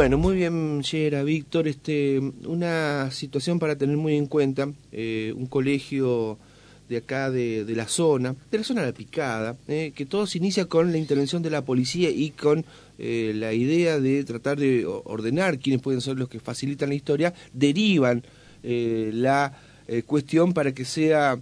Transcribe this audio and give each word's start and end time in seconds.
Bueno, 0.00 0.16
muy 0.16 0.34
bien, 0.34 0.80
Yera, 0.80 1.22
Víctor. 1.22 1.68
Este, 1.68 2.18
una 2.46 3.10
situación 3.10 3.58
para 3.58 3.76
tener 3.76 3.98
muy 3.98 4.16
en 4.16 4.28
cuenta, 4.28 4.72
eh, 4.92 5.34
un 5.36 5.44
colegio 5.44 6.38
de 6.88 6.96
acá 6.96 7.30
de, 7.30 7.66
la 7.76 7.86
zona, 7.86 8.34
de 8.50 8.56
la 8.56 8.64
zona 8.64 8.80
de 8.80 8.86
la 8.86 8.92
picada, 8.94 9.58
eh, 9.68 9.92
que 9.94 10.06
todo 10.06 10.26
se 10.26 10.38
inicia 10.38 10.64
con 10.64 10.90
la 10.90 10.96
intervención 10.96 11.42
de 11.42 11.50
la 11.50 11.66
policía 11.66 12.08
y 12.08 12.30
con 12.30 12.64
eh, 12.98 13.32
la 13.34 13.52
idea 13.52 14.00
de 14.00 14.24
tratar 14.24 14.58
de 14.58 14.86
ordenar 14.86 15.58
quiénes 15.58 15.82
pueden 15.82 16.00
ser 16.00 16.16
los 16.16 16.30
que 16.30 16.40
facilitan 16.40 16.88
la 16.88 16.94
historia, 16.94 17.34
derivan 17.52 18.22
la 18.62 19.52
cuestión 20.06 20.54
para 20.54 20.72
que 20.72 20.86
sea 20.86 21.38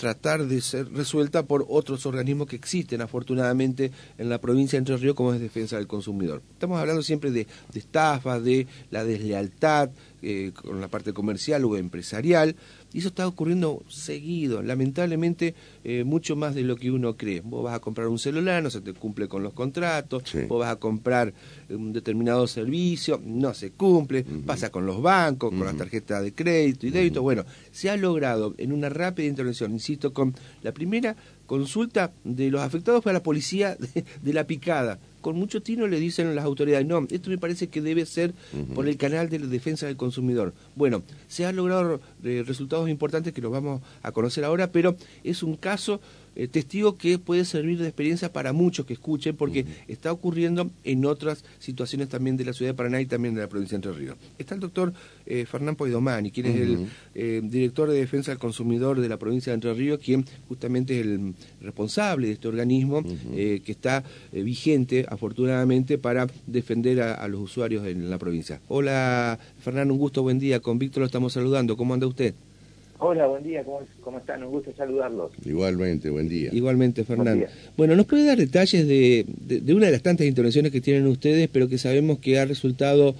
tratar 0.00 0.46
de 0.46 0.62
ser 0.62 0.90
resuelta 0.92 1.42
por 1.42 1.66
otros 1.68 2.06
organismos 2.06 2.48
que 2.48 2.56
existen 2.56 3.02
afortunadamente 3.02 3.92
en 4.16 4.30
la 4.30 4.40
provincia 4.40 4.78
de 4.78 4.78
Entre 4.78 4.96
Ríos 4.96 5.14
como 5.14 5.34
es 5.34 5.40
Defensa 5.40 5.76
del 5.76 5.86
Consumidor. 5.86 6.42
Estamos 6.52 6.80
hablando 6.80 7.02
siempre 7.02 7.30
de, 7.30 7.46
de 7.70 7.78
estafas, 7.78 8.42
de 8.42 8.66
la 8.90 9.04
deslealtad 9.04 9.90
eh, 10.22 10.52
con 10.54 10.80
la 10.80 10.88
parte 10.88 11.12
comercial 11.12 11.66
o 11.66 11.76
empresarial, 11.76 12.56
y 12.92 12.98
eso 12.98 13.08
está 13.08 13.26
ocurriendo 13.26 13.82
seguido, 13.88 14.62
lamentablemente 14.62 15.54
eh, 15.84 16.04
mucho 16.04 16.36
más 16.36 16.54
de 16.54 16.62
lo 16.62 16.76
que 16.76 16.90
uno 16.90 17.16
cree. 17.16 17.40
Vos 17.40 17.64
vas 17.64 17.74
a 17.74 17.80
comprar 17.80 18.08
un 18.08 18.18
celular, 18.18 18.62
no 18.62 18.70
se 18.70 18.80
te 18.80 18.92
cumple 18.92 19.28
con 19.28 19.42
los 19.42 19.52
contratos, 19.52 20.24
vos 20.48 20.60
vas 20.60 20.72
a 20.72 20.76
comprar 20.76 21.32
un 21.68 21.92
determinado 21.92 22.46
servicio, 22.46 23.20
no 23.24 23.54
se 23.54 23.72
cumple, 23.72 24.24
pasa 24.44 24.70
con 24.70 24.86
los 24.86 25.00
bancos, 25.00 25.50
con 25.50 25.64
las 25.64 25.76
tarjetas 25.76 26.22
de 26.22 26.32
crédito 26.32 26.86
y 26.86 26.90
débito. 26.90 27.22
Bueno, 27.22 27.44
se 27.70 27.90
ha 27.90 27.96
logrado 27.96 28.54
en 28.58 28.72
una 28.72 28.88
rápida 28.88 29.26
intervención, 29.26 29.72
insisto, 29.72 30.12
con 30.12 30.34
la 30.62 30.72
primera 30.72 31.16
consulta 31.50 32.12
de 32.22 32.48
los 32.48 32.60
afectados 32.60 33.02
fue 33.02 33.10
a 33.10 33.12
la 33.12 33.24
policía 33.24 33.76
de 34.22 34.32
la 34.32 34.44
picada 34.44 35.00
con 35.20 35.36
mucho 35.36 35.60
tino 35.62 35.86
le 35.86 36.00
dicen 36.00 36.34
las 36.34 36.44
autoridades, 36.44 36.86
no, 36.86 37.06
esto 37.10 37.30
me 37.30 37.38
parece 37.38 37.68
que 37.68 37.80
debe 37.80 38.06
ser 38.06 38.32
por 38.74 38.88
el 38.88 38.96
canal 38.96 39.28
de 39.28 39.38
la 39.38 39.46
defensa 39.46 39.86
del 39.86 39.96
consumidor. 39.96 40.54
Bueno, 40.76 41.02
se 41.28 41.44
han 41.44 41.56
logrado 41.56 42.00
eh, 42.24 42.42
resultados 42.46 42.88
importantes 42.88 43.32
que 43.32 43.40
los 43.42 43.52
vamos 43.52 43.82
a 44.02 44.12
conocer 44.12 44.44
ahora, 44.44 44.72
pero 44.72 44.96
es 45.22 45.42
un 45.42 45.56
caso 45.56 46.00
eh, 46.36 46.48
testigo 46.48 46.96
que 46.96 47.18
puede 47.18 47.44
servir 47.44 47.78
de 47.78 47.86
experiencia 47.86 48.32
para 48.32 48.52
muchos 48.52 48.86
que 48.86 48.92
escuchen, 48.92 49.36
porque 49.36 49.64
está 49.88 50.12
ocurriendo 50.12 50.70
en 50.84 51.04
otras 51.04 51.44
situaciones 51.58 52.08
también 52.08 52.36
de 52.36 52.44
la 52.44 52.52
ciudad 52.52 52.72
de 52.72 52.76
Paraná 52.76 53.00
y 53.00 53.06
también 53.06 53.34
de 53.34 53.40
la 53.40 53.48
provincia 53.48 53.78
de 53.78 53.88
Entre 53.88 53.92
Ríos. 53.92 54.16
Está 54.38 54.54
el 54.54 54.60
doctor 54.60 54.92
eh, 55.26 55.46
Fernán 55.46 55.76
Poidomani, 55.76 56.30
quien 56.30 56.46
es 56.46 56.56
el 56.56 56.86
eh, 57.14 57.40
director 57.42 57.90
de 57.90 57.98
defensa 57.98 58.30
del 58.30 58.38
consumidor 58.38 59.00
de 59.00 59.08
la 59.08 59.18
provincia 59.18 59.50
de 59.52 59.54
Entre 59.54 59.74
Ríos, 59.74 59.98
quien 59.98 60.24
justamente 60.48 60.98
es 60.98 61.06
el 61.06 61.34
responsable 61.60 62.28
de 62.28 62.34
este 62.34 62.48
organismo 62.48 63.02
que 63.02 63.62
está 63.66 64.04
vigente, 64.32 65.06
afortunadamente, 65.08 65.98
para 65.98 66.26
defender 66.46 67.02
a, 67.02 67.14
a, 67.14 67.28
los 67.28 67.40
usuarios 67.40 67.86
en 67.86 68.10
la 68.10 68.18
provincia. 68.18 68.60
Hola, 68.68 69.38
Fernán, 69.60 69.90
un 69.90 69.98
gusto, 69.98 70.22
buen 70.22 70.38
día. 70.38 70.60
Con 70.60 70.78
Víctor 70.78 71.00
lo 71.00 71.06
estamos 71.06 71.32
saludando. 71.32 71.76
¿Cómo 71.76 71.94
anda 71.94 72.06
usted? 72.06 72.34
Hola, 73.02 73.26
buen 73.28 73.42
día, 73.42 73.64
¿cómo, 73.64 74.18
están? 74.18 74.44
Un 74.44 74.50
gusto 74.50 74.74
saludarlos. 74.76 75.32
Igualmente, 75.46 76.10
buen 76.10 76.28
día. 76.28 76.50
Igualmente, 76.52 77.02
Fernando. 77.02 77.46
Bueno, 77.74 77.96
¿nos 77.96 78.04
puede 78.04 78.26
dar 78.26 78.36
detalles 78.36 78.86
de, 78.86 79.24
de, 79.26 79.74
una 79.74 79.86
de 79.86 79.92
las 79.92 80.02
tantas 80.02 80.26
intervenciones 80.26 80.70
que 80.70 80.82
tienen 80.82 81.06
ustedes, 81.06 81.48
pero 81.50 81.66
que 81.66 81.78
sabemos 81.78 82.18
que 82.18 82.38
ha 82.38 82.44
resultado 82.44 83.14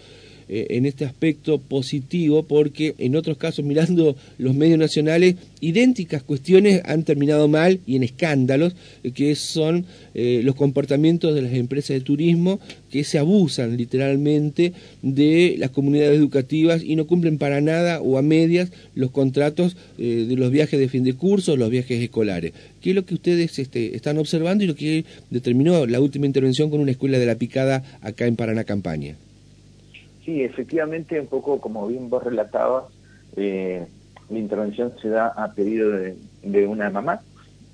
eh, 0.53 0.67
en 0.71 0.85
este 0.85 1.05
aspecto 1.05 1.61
positivo 1.61 2.43
porque 2.43 2.97
en 2.99 3.15
otros 3.15 3.37
casos 3.37 3.65
mirando 3.65 4.17
los 4.37 4.53
medios 4.57 4.81
nacionales 4.81 5.37
idénticas 5.61 6.25
cuestiones 6.25 6.83
han 6.87 7.05
terminado 7.05 7.47
mal 7.47 7.79
y 7.87 7.95
en 7.95 8.03
escándalos 8.03 8.75
eh, 9.05 9.13
que 9.13 9.37
son 9.37 9.87
eh, 10.13 10.41
los 10.43 10.57
comportamientos 10.57 11.37
de 11.37 11.43
las 11.43 11.53
empresas 11.53 11.91
de 11.91 12.01
turismo 12.01 12.59
que 12.91 13.05
se 13.05 13.21
abusan 13.21 13.77
literalmente 13.77 14.73
de 15.03 15.55
las 15.57 15.71
comunidades 15.71 16.19
educativas 16.19 16.83
y 16.83 16.97
no 16.97 17.07
cumplen 17.07 17.39
para 17.39 17.61
nada 17.61 18.01
o 18.01 18.19
a 18.19 18.23
medias 18.23 18.73
los 18.97 19.13
contratos 19.13 19.77
de 19.99 20.35
los 20.35 20.51
viajes 20.51 20.81
de 20.81 20.89
fin 20.89 21.05
de 21.05 21.13
curso, 21.13 21.57
los 21.57 21.71
viajes 21.71 22.03
escolares. 22.03 22.55
¿Qué 22.81 22.91
es 22.91 22.97
lo 22.97 23.05
que 23.05 23.15
ustedes 23.15 23.57
este, 23.61 23.95
están 23.95 24.19
observando 24.19 24.65
y 24.65 24.67
lo 24.67 24.75
que 24.75 25.05
determinó 25.31 25.87
la 25.87 26.01
última 26.01 26.27
intervención 26.27 26.71
con 26.71 26.81
una 26.81 26.91
escuela 26.91 27.21
de 27.21 27.27
la 27.27 27.37
picada 27.37 27.85
acá 28.01 28.27
en 28.27 28.35
Paraná 28.35 28.65
Campaña? 28.65 29.15
Sí, 30.31 30.45
efectivamente, 30.45 31.21
un 31.21 31.27
poco 31.27 31.61
como 31.61 31.89
bien 31.89 32.09
vos 32.09 32.23
relatabas, 32.23 32.85
eh, 33.35 33.85
la 34.29 34.39
intervención 34.39 34.93
se 35.03 35.09
da 35.09 35.27
a 35.27 35.53
pedido 35.55 35.91
de, 35.91 36.69
una 36.69 36.89
mamá 36.89 37.21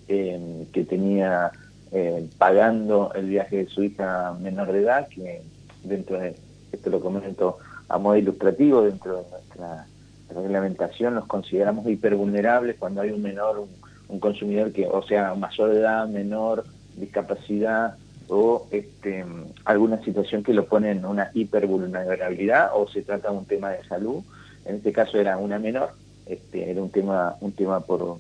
eh, 0.09 0.67
que 0.73 0.85
tenía 0.85 1.53
eh, 1.93 2.27
pagando 2.39 3.13
el 3.15 3.29
viaje 3.29 3.59
de 3.59 3.67
su 3.67 3.83
hija 3.83 4.35
menor 4.41 4.73
de 4.73 4.81
edad, 4.81 5.07
que 5.09 5.43
dentro 5.85 6.19
de, 6.19 6.35
esto 6.73 6.89
lo 6.89 7.01
comento 7.01 7.59
a 7.91 7.99
modo 7.99 8.17
ilustrativo, 8.17 8.81
dentro 8.81 9.17
de 9.17 9.29
nuestra 9.29 9.87
reglamentación 10.35 11.15
los 11.15 11.27
consideramos 11.27 11.87
hipervulnerables 11.87 12.77
cuando 12.79 13.03
hay 13.03 13.11
un 13.11 13.21
menor, 13.21 13.59
un, 13.59 13.69
un 14.09 14.19
consumidor 14.19 14.73
que, 14.73 14.87
o 14.87 15.03
sea, 15.03 15.35
mayor 15.35 15.75
de 15.75 15.81
edad, 15.81 16.09
menor, 16.09 16.65
discapacidad, 16.97 17.99
o 18.29 18.67
este, 18.71 19.25
alguna 19.65 20.03
situación 20.03 20.43
que 20.43 20.53
lo 20.53 20.67
pone 20.67 20.91
en 20.91 21.05
una 21.05 21.31
hipervulnerabilidad 21.35 22.71
o 22.75 22.89
se 22.89 23.03
trata 23.03 23.31
de 23.31 23.37
un 23.39 23.45
tema 23.45 23.71
de 23.71 23.85
salud. 23.85 24.23
En 24.65 24.77
este 24.77 24.93
caso 24.93 25.19
era 25.19 25.37
una 25.39 25.59
menor, 25.59 25.91
este, 26.27 26.71
era 26.71 26.83
un 26.83 26.91
tema, 26.91 27.37
un 27.41 27.53
tema 27.53 27.81
por, 27.81 28.19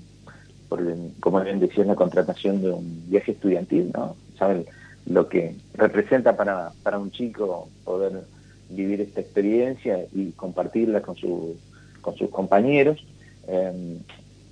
por 0.69 0.81
como 1.21 1.41
bien 1.41 1.59
decía, 1.59 1.84
la 1.84 1.97
contratación 1.97 2.62
de 2.62 2.71
un 2.71 3.05
viaje 3.09 3.33
estudiantil, 3.33 3.91
¿no? 3.93 4.16
Saben 4.39 4.66
lo 5.06 5.28
que 5.28 5.56
representa 5.75 6.37
para, 6.37 6.72
para 6.83 6.99
un 6.99 7.11
chico 7.11 7.69
poder 7.84 8.25
vivir 8.69 9.00
esta 9.00 9.21
experiencia 9.21 10.05
y 10.12 10.33
compartirla 10.33 11.00
con, 11.00 11.16
su, 11.16 11.56
con 12.00 12.16
sus 12.16 12.31
compañeros. 12.31 13.05
Em, 13.49 13.99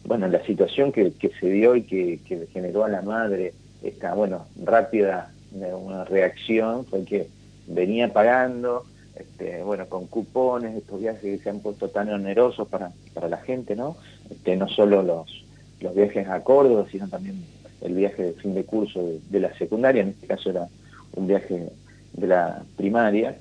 bueno, 0.04 0.28
la 0.28 0.44
situación 0.44 0.93
que, 0.93 1.12
que 1.12 1.31
se 1.41 1.48
dio 1.48 1.75
y 1.76 1.82
que, 1.82 2.20
que 2.26 2.47
generó 2.53 2.84
a 2.84 2.88
la 2.88 3.03
madre 3.03 3.54
esta, 3.82 4.14
bueno, 4.14 4.47
rápida 4.62 5.34
una 5.54 6.04
reacción 6.04 6.84
fue 6.87 7.04
que 7.04 7.28
venía 7.66 8.12
pagando, 8.12 8.84
este, 9.16 9.62
bueno, 9.62 9.87
con 9.87 10.06
cupones, 10.06 10.76
estos 10.76 11.00
viajes 11.00 11.22
que 11.22 11.38
se 11.38 11.50
han 11.50 11.60
puesto 11.60 11.88
tan 11.88 12.10
onerosos 12.10 12.69
para, 12.69 12.92
para 13.12 13.28
la 13.28 13.38
gente, 13.38 13.76
¿no? 13.76 13.97
Este, 14.31 14.56
no 14.56 14.69
solo 14.69 15.03
los, 15.03 15.44
los 15.81 15.94
viajes 15.94 16.28
a 16.28 16.43
Córdoba, 16.43 16.87
sino 16.91 17.09
también 17.09 17.44
el 17.81 17.94
viaje 17.94 18.22
de 18.22 18.32
fin 18.34 18.54
de 18.54 18.64
curso 18.64 19.04
de, 19.28 19.41
la 19.41 19.56
secundaria, 19.56 20.03
en 20.03 20.09
este 20.09 20.26
caso 20.26 20.50
era 20.50 20.69
un 21.14 21.26
viaje 21.26 21.69
de 22.14 22.26
la 22.26 22.64
primaria, 22.76 23.37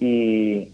y, 0.00 0.68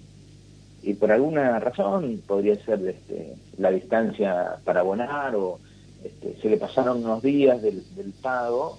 y 0.82 0.94
por 0.94 1.10
alguna 1.10 1.58
razón, 1.58 2.22
podría 2.26 2.56
ser 2.64 2.86
este, 2.86 3.34
la 3.58 3.70
distancia 3.70 4.56
para 4.64 4.80
abonar, 4.80 5.34
o 5.34 5.58
este, 6.04 6.36
se 6.40 6.48
le 6.48 6.56
pasaron 6.56 7.04
unos 7.04 7.22
días 7.22 7.60
del, 7.60 7.82
del 7.94 8.12
pago, 8.12 8.78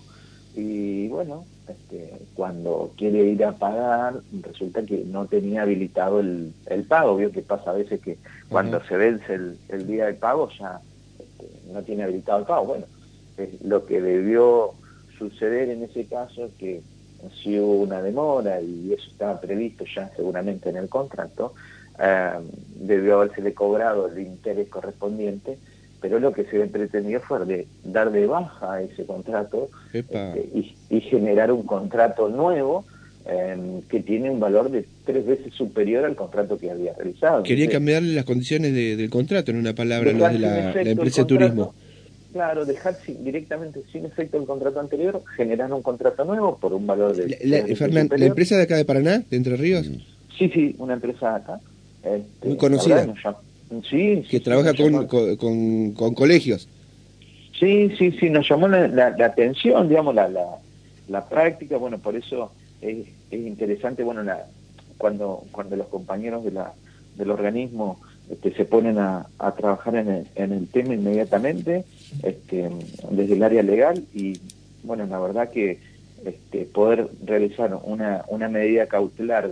y 0.56 1.08
bueno, 1.08 1.46
este, 1.72 2.14
cuando 2.34 2.92
quiere 2.98 3.24
ir 3.26 3.44
a 3.44 3.54
pagar, 3.54 4.22
resulta 4.42 4.84
que 4.84 5.04
no 5.06 5.26
tenía 5.26 5.64
habilitado 5.64 6.20
el, 6.20 6.54
el 6.68 6.84
pago. 6.84 7.18
Vio 7.18 7.32
que 7.32 7.42
pasa 7.42 7.72
a 7.72 7.76
veces 7.76 8.00
que 8.02 8.18
cuando 8.50 8.84
se 8.84 8.98
vence 8.98 9.34
el, 9.34 9.88
día 9.88 10.06
del 10.06 10.16
pago 10.16 10.50
ya 10.60 10.80
este, 11.20 11.72
no 11.72 11.82
tiene 11.84 12.04
habilitado 12.04 12.40
el 12.40 12.46
pago. 12.46 12.66
Bueno, 12.66 12.86
lo 13.64 13.86
que 13.86 14.02
debió 14.02 14.74
suceder 15.18 15.70
en 15.70 15.84
ese 15.84 16.06
caso 16.06 16.46
es 16.46 16.52
que 16.54 16.82
si 17.42 17.60
hubo 17.60 17.82
una 17.82 18.02
demora 18.02 18.62
y 18.62 18.94
eso 18.94 19.10
estaba 19.10 19.40
previsto 19.40 19.86
ya 19.96 20.12
seguramente 20.16 20.70
en 20.70 20.78
el 20.78 20.90
contrato, 20.90 21.54
eh, 22.00 22.32
debió 22.76 23.22
haberse 23.22 23.54
cobrado 23.54 24.08
el 24.08 24.20
interés 24.20 24.68
correspondiente 24.70 25.58
pero 26.02 26.20
lo 26.20 26.34
que 26.34 26.44
se 26.46 26.66
pretendió 26.68 27.22
fue 27.22 27.46
de 27.46 27.68
dar 27.84 28.12
de 28.12 28.26
baja 28.26 28.82
ese 28.82 29.06
contrato 29.06 29.70
este, 29.94 30.50
y, 30.90 31.02
generar 31.02 31.52
un 31.52 31.64
contrato 31.64 32.28
nuevo 32.30 32.86
em, 33.26 33.82
que 33.84 34.00
tiene 34.02 34.30
un 34.30 34.40
valor 34.40 34.72
de 34.72 34.86
tres 35.06 35.26
veces 35.26 35.54
superior 35.54 36.04
al 36.06 36.16
contrato 36.16 36.58
que 36.58 36.72
había 36.72 36.94
realizado. 36.94 37.44
Quería 37.44 37.70
cambiarle 37.70 38.14
las 38.14 38.26
condiciones 38.26 38.74
del 38.74 39.10
contrato, 39.10 39.52
en 39.52 39.58
una 39.58 39.74
palabra, 39.74 40.12
los 40.12 40.32
de 40.34 40.40
la, 40.40 40.82
empresa 40.82 41.22
de 41.22 41.28
turismo. 41.28 41.74
Claro, 42.34 42.66
dejar 42.66 42.98
directamente 43.20 43.82
sin 43.92 44.06
efecto 44.06 44.38
el 44.38 44.46
contrato 44.46 44.80
anterior, 44.80 45.22
generar 45.36 45.72
un 45.72 45.82
contrato 45.82 46.24
nuevo 46.24 46.58
por 46.58 46.74
un 46.74 46.88
valor 46.88 47.16
de... 47.16 47.38
La, 47.44 48.18
¿la 48.18 48.26
empresa 48.26 48.56
de 48.56 48.64
acá 48.64 48.78
de 48.78 48.86
Paraná, 48.86 49.22
de 49.30 49.38
Entre 49.38 49.56
Ríos? 49.58 49.90
Sí, 50.38 50.50
sí, 50.50 50.76
una 50.80 50.94
empresa 50.94 51.36
acá. 51.36 51.60
Este, 52.04 52.48
Muy 52.48 52.58
conocida. 52.58 53.14
Sí, 53.90 54.24
que 54.30 54.40
trabaja 54.40 54.74
con, 54.74 55.08
con, 55.94 56.14
colegios. 56.14 56.68
Sí, 57.58 57.92
sí, 57.98 58.12
sí, 58.20 58.30
nos 58.30 58.50
llamó 58.50 58.68
la, 58.68 59.08
atención, 59.08 59.88
digamos, 59.88 60.14
la, 60.16 60.30
la, 61.08 61.30
práctica, 61.30 61.78
bueno, 61.78 61.98
por 62.00 62.16
eso 62.16 62.52
es, 62.82 63.08
interesante, 63.32 64.04
bueno, 64.04 64.24
la, 64.24 64.46
cuando, 64.98 65.44
cuando 65.52 65.76
los 65.76 65.88
compañeros 65.88 66.44
de 66.44 66.52
la, 66.52 66.74
del 67.16 67.32
organismo 67.32 68.00
este, 68.30 68.54
se 68.54 68.66
ponen 68.66 68.98
a, 68.98 69.28
a 69.40 69.52
trabajar 69.54 69.96
en 69.96 70.10
el, 70.10 70.28
en 70.36 70.52
el, 70.52 70.68
tema 70.68 70.94
inmediatamente, 70.94 71.86
este, 72.24 72.70
desde 73.10 73.36
el 73.36 73.44
área 73.44 73.64
legal, 73.64 74.04
y 74.14 74.40
bueno, 74.84 75.06
la 75.06 75.20
verdad 75.20 75.50
que 75.50 75.80
este, 76.26 76.66
poder 76.66 77.10
realizar 77.24 77.80
una, 77.84 78.26
una 78.28 78.50
medida 78.50 78.88
cautelar 78.88 79.50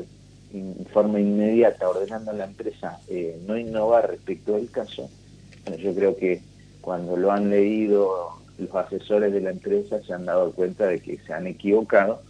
en 0.54 0.86
forma 0.92 1.20
inmediata 1.20 1.90
ordenando 1.90 2.32
a 2.32 2.34
la 2.34 2.46
empresa 2.46 3.00
eh, 3.08 3.40
no 3.46 3.58
innovar 3.58 4.10
respecto 4.10 4.54
del 4.54 4.70
caso, 4.72 5.10
yo 5.78 5.94
creo 5.94 6.16
que 6.16 6.42
cuando 6.82 7.18
lo 7.18 7.32
han 7.32 7.50
leído 7.50 8.40
los 8.58 8.74
asesores 8.76 9.32
de 9.32 9.42
la 9.42 9.52
empresa 9.52 10.02
se 10.02 10.14
han 10.14 10.26
dado 10.26 10.52
cuenta 10.52 10.88
de 10.88 11.00
que 11.00 11.18
se 11.20 11.34
han 11.34 11.48
equivocado 11.48 12.22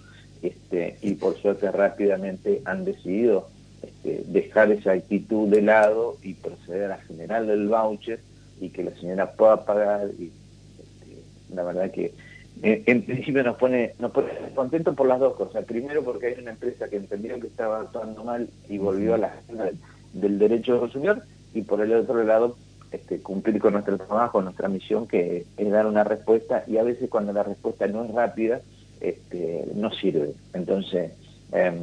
este, 0.41 0.97
y 1.01 1.15
por 1.15 1.37
suerte 1.37 1.71
rápidamente 1.71 2.61
han 2.65 2.85
decidido 2.85 3.49
este, 3.81 4.23
dejar 4.27 4.71
esa 4.71 4.91
actitud 4.91 5.49
de 5.49 5.61
lado 5.61 6.17
y 6.21 6.33
proceder 6.33 6.91
a 6.91 6.97
generar 6.99 7.43
el 7.49 7.67
voucher 7.67 8.19
y 8.59 8.69
que 8.69 8.83
la 8.83 8.91
señora 8.95 9.31
pueda 9.31 9.65
pagar 9.65 10.09
y 10.19 10.25
este, 10.25 11.55
la 11.55 11.63
verdad 11.63 11.91
que 11.91 12.13
en, 12.61 13.03
principio 13.03 13.43
nos 13.43 13.55
pone 13.57 13.93
nos 13.99 14.11
pone 14.11 14.27
contentos 14.53 14.95
por 14.95 15.07
las 15.07 15.19
dos 15.19 15.35
cosas 15.35 15.63
primero 15.65 16.03
porque 16.03 16.27
hay 16.27 16.35
una 16.41 16.51
empresa 16.51 16.89
que 16.89 16.97
entendió 16.97 17.39
que 17.39 17.47
estaba 17.47 17.81
actuando 17.81 18.23
mal 18.23 18.49
y 18.67 18.77
volvió 18.77 19.15
a 19.15 19.17
la 19.17 19.27
agenda 19.27 19.69
del, 20.13 20.39
derecho 20.39 20.73
del 20.73 20.81
consumidor 20.81 21.23
y 21.53 21.61
por 21.61 21.81
el 21.81 21.93
otro 21.93 22.23
lado 22.23 22.57
este, 22.91 23.19
cumplir 23.19 23.59
con 23.59 23.73
nuestro 23.73 23.97
trabajo, 23.97 24.41
nuestra 24.41 24.67
misión, 24.67 25.07
que 25.07 25.45
es 25.57 25.71
dar 25.71 25.85
una 25.85 26.03
respuesta, 26.03 26.63
y 26.65 26.77
a 26.77 26.83
veces 26.83 27.07
cuando 27.07 27.31
la 27.31 27.43
respuesta 27.43 27.85
no 27.87 28.03
es 28.03 28.11
rápida, 28.11 28.61
este, 28.99 29.65
no 29.75 29.91
sirve. 29.91 30.33
Entonces, 30.53 31.11
em, 31.51 31.77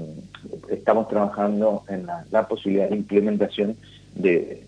estamos 0.69 1.09
trabajando 1.09 1.85
en 1.89 2.07
la, 2.07 2.49
posibilidad 2.49 2.89
de 2.89 2.97
implementación 2.97 3.77
de, 4.17 4.63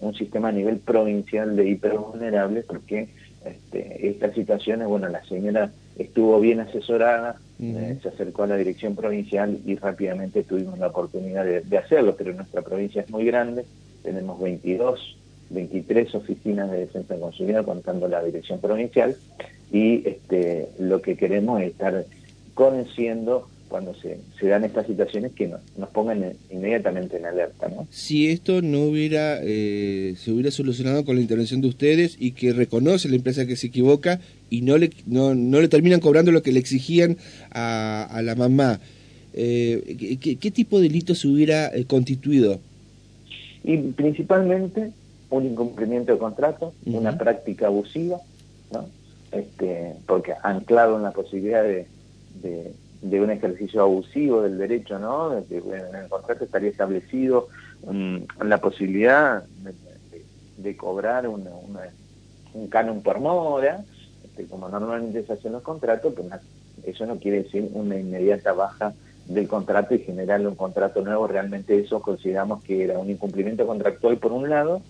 un 0.00 0.14
sistema 0.14 0.48
a 0.48 0.52
nivel 0.52 0.78
provincial 0.78 1.54
de 1.54 1.68
hipervulnerables, 1.68 2.64
porque 2.64 3.08
este, 3.44 4.08
estas 4.08 4.34
situaciones, 4.34 4.88
bueno, 4.88 5.08
la 5.08 5.24
señora 5.24 5.70
estuvo 5.98 6.40
bien 6.40 6.60
asesorada, 6.60 7.36
eh, 7.60 7.98
se 8.02 8.08
acercó 8.08 8.44
a 8.44 8.46
la 8.46 8.56
dirección 8.56 8.94
provincial 8.94 9.58
y 9.64 9.74
rápidamente 9.76 10.44
tuvimos 10.44 10.78
la 10.78 10.88
oportunidad 10.88 11.44
de, 11.44 11.60
de, 11.60 11.78
hacerlo, 11.78 12.14
pero 12.16 12.32
nuestra 12.32 12.62
provincia 12.62 13.02
es 13.02 13.10
muy 13.10 13.24
grande, 13.24 13.64
tenemos 14.02 14.40
22, 14.40 15.16
23 15.50 16.14
oficinas 16.14 16.70
de 16.70 16.80
defensa 16.80 17.14
del 17.14 17.22
consumidor 17.22 17.64
contando 17.64 18.06
la 18.08 18.22
dirección 18.22 18.60
provincial 18.60 19.16
y 19.72 20.06
este, 20.06 20.68
lo 20.78 21.02
que 21.02 21.16
queremos 21.16 21.60
es 21.60 21.68
estar 21.68 22.04
conociendo 22.54 23.48
cuando 23.68 23.94
se, 23.94 24.18
dan 24.46 24.64
estas 24.64 24.86
situaciones 24.86 25.32
que 25.32 25.46
nos, 25.46 25.60
nos 25.76 25.88
pongan 25.90 26.34
inmediatamente 26.50 27.16
en 27.16 27.26
alerta. 27.26 27.68
¿no? 27.68 27.86
Si 27.90 28.28
esto 28.28 28.62
no 28.62 28.82
hubiera 28.84 29.40
eh, 29.42 30.14
se 30.16 30.32
hubiera 30.32 30.50
solucionado 30.50 31.04
con 31.04 31.16
la 31.16 31.22
intervención 31.22 31.60
de 31.60 31.68
ustedes 31.68 32.16
y 32.18 32.32
que 32.32 32.52
reconoce 32.52 33.08
la 33.08 33.16
empresa 33.16 33.46
que 33.46 33.56
se 33.56 33.68
equivoca 33.68 34.20
y 34.50 34.62
no 34.62 34.78
le, 34.78 34.90
no, 35.06 35.34
no 35.34 35.60
le 35.60 35.68
terminan 35.68 36.00
cobrando 36.00 36.32
lo 36.32 36.42
que 36.42 36.52
le 36.52 36.60
exigían 36.60 37.16
a, 37.50 38.04
a 38.04 38.22
la 38.22 38.34
mamá, 38.34 38.80
eh, 39.34 40.16
¿qué, 40.20 40.50
tipo 40.50 40.78
de 40.78 40.88
delito 40.88 41.14
se 41.14 41.28
hubiera 41.28 41.68
eh, 41.68 41.84
constituido? 41.84 42.58
Y 43.62 43.76
principalmente 43.92 44.90
un 45.30 45.46
incumplimiento 45.46 46.12
de 46.12 46.18
contrato, 46.18 46.72
una 46.86 47.16
práctica 47.16 47.66
abusiva, 47.66 48.18
¿no? 48.72 48.88
este, 49.30 49.94
porque 50.06 50.32
anclado 50.42 50.96
en 50.96 51.02
la 51.02 51.12
posibilidad 51.12 51.62
de, 51.62 51.86
de, 52.42 52.72
un 53.02 53.30
ejercicio 53.30 53.82
abusivo 53.82 54.42
del 54.42 54.58
derecho, 54.58 54.98
¿no? 54.98 55.32
en 55.32 55.94
el 55.94 56.08
contrato 56.08 56.44
estaría 56.44 56.70
establecido 56.70 57.48
um, 57.82 58.24
la 58.42 58.58
posibilidad 58.58 59.44
de, 60.56 60.76
cobrar 60.76 61.28
una, 61.28 61.50
un 62.54 62.68
canon 62.68 63.02
por 63.02 63.20
mora, 63.20 63.84
este, 64.24 64.46
como 64.46 64.68
normalmente 64.68 65.22
se 65.22 65.32
hacen 65.32 65.52
los 65.52 65.62
contratos, 65.62 66.12
pero 66.14 66.28
eso 66.84 67.06
no 67.06 67.18
quiere 67.18 67.44
decir 67.44 67.70
una 67.72 67.96
inmediata 67.98 68.52
baja 68.52 68.94
del 69.26 69.46
contrato 69.46 69.94
y 69.94 70.00
generarle 70.00 70.48
un 70.48 70.56
contrato 70.56 71.02
nuevo, 71.02 71.26
realmente 71.26 71.78
eso 71.78 72.00
consideramos 72.00 72.62
que 72.62 72.84
era 72.84 72.98
un 72.98 73.10
incumplimiento 73.10 73.66
contractual 73.66 74.16
por 74.16 74.32
un 74.32 74.48
lado 74.48 74.80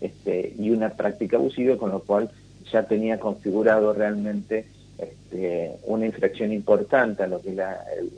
este, 0.00 0.54
y 0.58 0.70
una 0.70 0.90
práctica 0.90 1.36
abusiva, 1.36 1.76
con 1.76 1.90
lo 1.90 2.00
cual 2.00 2.30
ya 2.70 2.84
tenía 2.84 3.18
configurado 3.18 3.92
realmente 3.92 4.66
este, 4.98 5.72
una 5.84 6.06
infracción 6.06 6.52
importante 6.52 7.22
a 7.22 7.26
lo 7.26 7.40
que 7.42 7.50
es 7.50 7.58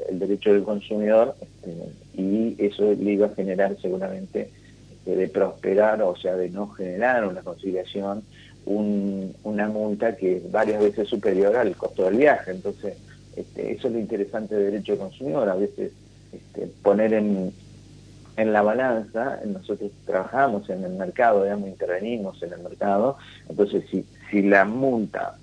el, 0.08 0.18
derecho 0.18 0.52
del 0.52 0.62
consumidor 0.62 1.34
este, 1.40 2.20
y 2.20 2.54
eso 2.58 2.92
le 2.92 3.12
iba 3.12 3.26
a 3.26 3.34
generar 3.34 3.76
seguramente 3.80 4.50
este, 4.92 5.16
de 5.16 5.28
prosperar, 5.28 6.00
o 6.02 6.16
sea, 6.16 6.36
de 6.36 6.50
no 6.50 6.68
generar 6.68 7.26
una 7.26 7.42
conciliación, 7.42 8.22
una 8.64 9.68
multa 9.68 10.14
que 10.14 10.36
es 10.36 10.52
varias 10.52 10.82
veces 10.82 11.08
superior 11.08 11.56
al 11.56 11.74
costo 11.74 12.04
del 12.04 12.16
viaje. 12.16 12.50
Entonces, 12.50 12.94
este, 13.34 13.72
eso 13.72 13.88
es 13.88 13.94
lo 13.94 13.98
interesante 13.98 14.54
del 14.54 14.72
derecho 14.72 14.92
del 14.92 15.00
consumidor, 15.00 15.48
a 15.48 15.54
veces 15.54 15.92
poner 16.82 17.14
en, 17.14 17.52
en 18.36 18.52
la 18.52 18.62
balanza, 18.62 19.40
nosotros 19.46 19.90
trabajamos 20.06 20.68
en 20.70 20.84
el 20.84 20.92
mercado, 20.92 21.42
digamos, 21.42 21.68
intervenimos 21.68 22.42
en 22.42 22.52
el 22.52 22.60
mercado, 22.60 23.16
entonces 23.48 23.84
si, 23.90 24.04
si 24.30 24.42
la 24.42 24.64
multa 24.64 25.36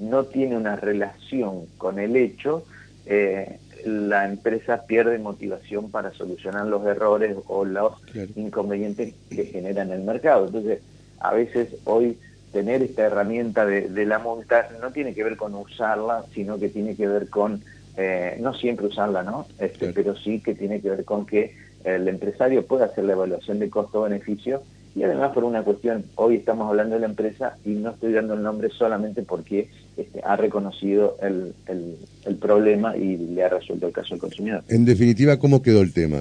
no 0.00 0.24
tiene 0.24 0.56
una 0.56 0.76
relación 0.76 1.66
con 1.76 1.98
el 1.98 2.16
hecho, 2.16 2.64
eh, 3.06 3.58
la 3.84 4.26
empresa 4.26 4.84
pierde 4.86 5.18
motivación 5.18 5.90
para 5.90 6.12
solucionar 6.12 6.66
los 6.66 6.84
errores 6.86 7.36
o 7.46 7.64
los 7.64 7.92
inconvenientes 8.36 9.14
que 9.30 9.44
generan 9.44 9.90
el 9.90 10.02
mercado. 10.02 10.46
Entonces, 10.46 10.80
a 11.20 11.32
veces 11.32 11.68
hoy 11.84 12.18
tener 12.52 12.82
esta 12.82 13.02
herramienta 13.02 13.64
de, 13.64 14.06
la 14.06 14.18
multa 14.18 14.68
no 14.80 14.90
tiene 14.90 15.14
que 15.14 15.24
ver 15.24 15.36
con 15.36 15.54
usarla, 15.54 16.24
sino 16.34 16.58
que 16.58 16.68
tiene 16.68 16.96
que 16.96 17.06
ver 17.06 17.28
con, 17.28 17.62
eh, 17.96 18.36
no 18.40 18.54
siempre 18.54 18.86
usarla, 18.86 19.22
¿no? 19.22 19.46
Este, 19.58 19.92
Pero 19.92 20.16
sí 20.16 20.40
que 20.40 20.54
tiene 20.54 20.80
que 20.80 20.90
ver 20.90 21.04
con 21.04 21.26
que 21.26 21.54
el 21.84 22.08
empresario 22.08 22.66
puede 22.66 22.84
hacer 22.84 23.04
la 23.04 23.12
evaluación 23.12 23.58
de 23.58 23.70
costo-beneficio 23.70 24.62
y 24.94 25.02
además 25.02 25.32
por 25.32 25.44
una 25.44 25.62
cuestión, 25.62 26.04
hoy 26.16 26.36
estamos 26.36 26.68
hablando 26.68 26.96
de 26.96 27.00
la 27.00 27.06
empresa 27.06 27.56
y 27.64 27.70
no 27.70 27.90
estoy 27.90 28.12
dando 28.12 28.34
el 28.34 28.42
nombre 28.42 28.70
solamente 28.70 29.22
porque 29.22 29.68
este, 29.96 30.20
ha 30.24 30.36
reconocido 30.36 31.16
el, 31.22 31.54
el, 31.66 32.36
problema 32.36 32.96
y 32.96 33.16
le 33.16 33.44
ha 33.44 33.48
resuelto 33.48 33.86
el 33.86 33.92
caso 33.92 34.14
al 34.14 34.20
consumidor. 34.20 34.62
En 34.68 34.84
definitiva, 34.84 35.38
¿cómo 35.38 35.62
quedó 35.62 35.80
el 35.82 35.92
tema, 35.92 36.18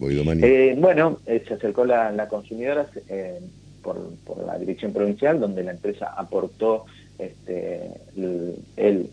eh, 0.00 0.76
bueno, 0.78 1.18
eh, 1.26 1.42
se 1.46 1.54
acercó 1.54 1.84
la, 1.84 2.10
la 2.12 2.28
consumidora 2.28 2.86
eh, 3.08 3.38
por, 3.82 3.96
por, 4.26 4.44
la 4.44 4.58
dirección 4.58 4.92
provincial, 4.92 5.40
donde 5.40 5.62
la 5.62 5.70
empresa 5.70 6.12
aportó 6.16 6.84
este, 7.18 7.90
el, 8.16 8.56
el, 8.76 9.10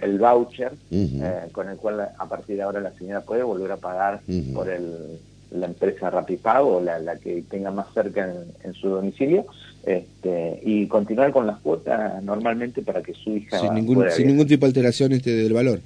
el 0.00 0.18
voucher 0.18 0.72
eh, 0.90 1.48
con 1.52 1.68
el 1.68 1.76
cual 1.76 2.00
a 2.00 2.28
partir 2.28 2.56
de 2.56 2.62
ahora 2.62 2.80
la 2.80 2.92
señora 2.92 3.20
puede 3.20 3.42
volver 3.42 3.72
a 3.72 3.76
pagar 3.76 4.20
por 4.54 4.70
el, 4.70 5.20
la 5.50 5.66
empresa 5.66 6.10
Rapipago, 6.10 6.80
la, 6.80 6.98
la 6.98 7.16
que 7.16 7.42
tenga 7.48 7.70
más 7.70 7.92
cerca 7.92 8.32
en, 8.62 8.74
su 8.74 8.88
domicilio, 8.88 9.46
este, 9.84 10.60
y 10.62 10.86
continuar 10.86 11.32
con 11.32 11.46
las 11.46 11.58
cuotas 11.60 12.22
normalmente 12.22 12.82
para 12.82 13.02
que 13.02 13.14
su 13.14 13.36
hija... 13.36 13.58
Sin, 13.58 13.74
ningún, 13.74 14.04
sin 14.10 14.26
ningún 14.26 14.46
tipo 14.46 14.66
de 14.66 14.70
alteración 14.70 15.12
este 15.12 15.34
del 15.34 15.52
valor. 15.52 15.80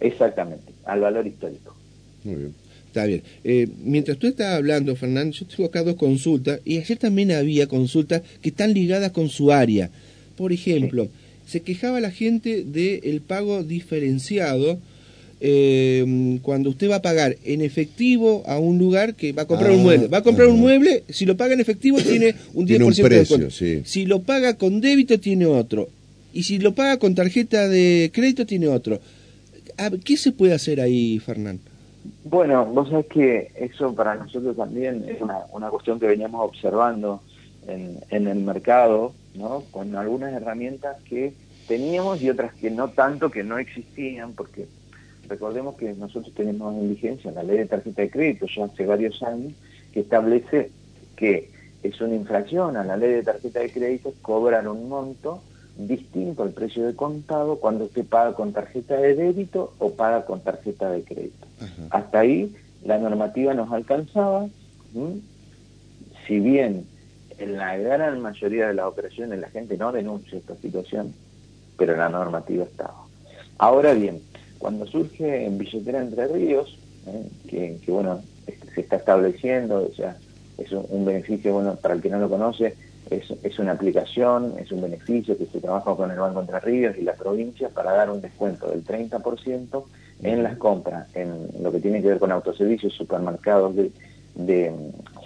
Exactamente, 0.00 0.72
al 0.84 1.00
valor 1.00 1.26
histórico. 1.26 1.74
Muy 2.24 2.34
bien. 2.36 2.54
Está 2.86 3.06
bien. 3.06 3.22
Eh, 3.44 3.68
mientras 3.84 4.18
tú 4.18 4.26
estás 4.26 4.56
hablando, 4.56 4.96
Fernando, 4.96 5.32
yo 5.32 5.46
tengo 5.46 5.68
acá 5.68 5.84
dos 5.84 5.94
consultas, 5.94 6.60
y 6.64 6.78
ayer 6.78 6.98
también 6.98 7.30
había 7.30 7.68
consultas 7.68 8.22
que 8.42 8.48
están 8.48 8.74
ligadas 8.74 9.12
con 9.12 9.28
su 9.28 9.52
área. 9.52 9.90
Por 10.36 10.52
ejemplo, 10.52 11.08
se 11.46 11.62
quejaba 11.62 12.00
la 12.00 12.10
gente 12.10 12.64
del 12.64 13.20
pago 13.20 13.62
diferenciado 13.62 14.78
eh, 15.40 16.38
cuando 16.42 16.70
usted 16.70 16.90
va 16.90 16.96
a 16.96 17.02
pagar 17.02 17.36
en 17.44 17.62
efectivo 17.62 18.42
a 18.46 18.58
un 18.58 18.78
lugar 18.78 19.14
que 19.14 19.32
va 19.32 19.42
a 19.42 19.46
comprar 19.46 19.70
un 19.70 19.80
ah, 19.80 19.82
mueble. 19.82 20.08
Va 20.08 20.18
a 20.18 20.22
comprar 20.22 20.48
un 20.48 20.60
mueble, 20.60 21.04
si 21.08 21.24
lo 21.24 21.36
paga 21.36 21.54
en 21.54 21.60
efectivo 21.60 21.98
tiene 22.02 22.34
un 22.54 22.66
10% 22.66 23.08
de 23.08 23.16
descuento. 23.16 23.50
Si 23.50 24.06
lo 24.06 24.20
paga 24.22 24.54
con 24.54 24.80
débito 24.80 25.18
tiene 25.18 25.46
otro. 25.46 25.88
Y 26.32 26.44
si 26.44 26.58
lo 26.58 26.74
paga 26.74 26.98
con 26.98 27.14
tarjeta 27.14 27.68
de 27.68 28.10
crédito 28.12 28.46
tiene 28.46 28.68
otro. 28.68 29.00
¿Qué 30.04 30.16
se 30.18 30.32
puede 30.32 30.52
hacer 30.52 30.80
ahí, 30.80 31.18
Fernán? 31.18 31.58
Bueno, 32.24 32.66
vos 32.66 32.90
sabés 32.90 33.06
que 33.06 33.50
eso 33.56 33.94
para 33.94 34.14
nosotros 34.14 34.56
también 34.56 35.04
es 35.08 35.20
una, 35.22 35.38
una 35.52 35.70
cuestión 35.70 35.98
que 35.98 36.06
veníamos 36.06 36.44
observando 36.44 37.22
en, 37.66 37.98
en 38.10 38.28
el 38.28 38.40
mercado 38.40 39.14
¿no? 39.34 39.64
con 39.70 39.96
algunas 39.96 40.32
herramientas 40.32 40.98
que 41.08 41.32
teníamos 41.66 42.20
y 42.20 42.28
otras 42.28 42.54
que 42.54 42.70
no 42.70 42.88
tanto, 42.88 43.30
que 43.30 43.42
no 43.42 43.58
existían, 43.58 44.32
porque 44.32 44.66
recordemos 45.30 45.76
que 45.76 45.92
nosotros 45.94 46.34
tenemos 46.34 46.74
en 46.74 46.90
vigencia 46.90 47.30
la 47.30 47.44
ley 47.44 47.58
de 47.58 47.66
tarjeta 47.66 48.02
de 48.02 48.10
crédito 48.10 48.46
ya 48.54 48.64
hace 48.64 48.84
varios 48.84 49.22
años, 49.22 49.52
que 49.92 50.00
establece 50.00 50.70
que 51.16 51.50
es 51.82 52.00
una 52.00 52.16
infracción 52.16 52.76
a 52.76 52.84
la 52.84 52.96
ley 52.96 53.12
de 53.12 53.22
tarjeta 53.22 53.60
de 53.60 53.70
crédito 53.70 54.12
cobrar 54.20 54.68
un 54.68 54.88
monto 54.88 55.40
distinto 55.76 56.42
al 56.42 56.50
precio 56.50 56.84
de 56.84 56.96
contado 56.96 57.56
cuando 57.56 57.84
usted 57.84 58.04
paga 58.04 58.34
con 58.34 58.52
tarjeta 58.52 58.96
de 58.96 59.14
débito 59.14 59.72
o 59.78 59.94
paga 59.94 60.26
con 60.26 60.40
tarjeta 60.40 60.90
de 60.90 61.04
crédito. 61.04 61.46
Hasta 61.90 62.18
ahí 62.18 62.54
la 62.84 62.98
normativa 62.98 63.54
nos 63.54 63.72
alcanzaba, 63.72 64.48
si 66.26 66.40
bien 66.40 66.86
en 67.38 67.56
la 67.56 67.76
gran 67.76 68.20
mayoría 68.20 68.66
de 68.66 68.74
las 68.74 68.86
operaciones 68.86 69.38
la 69.38 69.48
gente 69.48 69.76
no 69.78 69.92
denuncia 69.92 70.38
esta 70.38 70.56
situación, 70.56 71.14
pero 71.78 71.96
la 71.96 72.08
normativa 72.08 72.64
estaba. 72.64 73.06
Ahora 73.58 73.94
bien, 73.94 74.20
cuando 74.60 74.86
surge 74.86 75.46
en 75.46 75.58
Billetera 75.58 76.02
Entre 76.02 76.28
Ríos, 76.28 76.78
que, 77.48 77.80
bueno, 77.88 78.20
se 78.74 78.82
está 78.82 78.96
estableciendo, 78.96 79.88
o 79.90 79.94
sea, 79.94 80.16
es 80.58 80.70
un, 80.70 81.04
beneficio, 81.04 81.54
bueno, 81.54 81.76
para 81.76 81.94
el 81.94 82.02
que 82.02 82.10
no 82.10 82.20
lo 82.20 82.28
conoce, 82.28 82.76
es, 83.08 83.58
una 83.58 83.72
aplicación, 83.72 84.54
es 84.58 84.70
un 84.70 84.82
beneficio 84.82 85.36
que 85.36 85.46
se 85.46 85.60
trabaja 85.60 85.96
con 85.96 86.10
el 86.10 86.18
Banco 86.18 86.42
Entre 86.42 86.60
Ríos 86.60 86.96
y 86.98 87.02
la 87.02 87.14
provincia 87.14 87.70
para 87.70 87.92
dar 87.92 88.10
un 88.10 88.20
descuento 88.20 88.68
del 88.68 88.84
30% 88.84 89.84
en 90.22 90.42
las 90.42 90.58
compras, 90.58 91.08
en 91.14 91.48
lo 91.62 91.72
que 91.72 91.80
tiene 91.80 92.02
que 92.02 92.08
ver 92.08 92.18
con 92.18 92.30
autoservicios, 92.30 92.92
supermercados 92.92 93.74
de, 93.74 93.90
de 94.34 94.72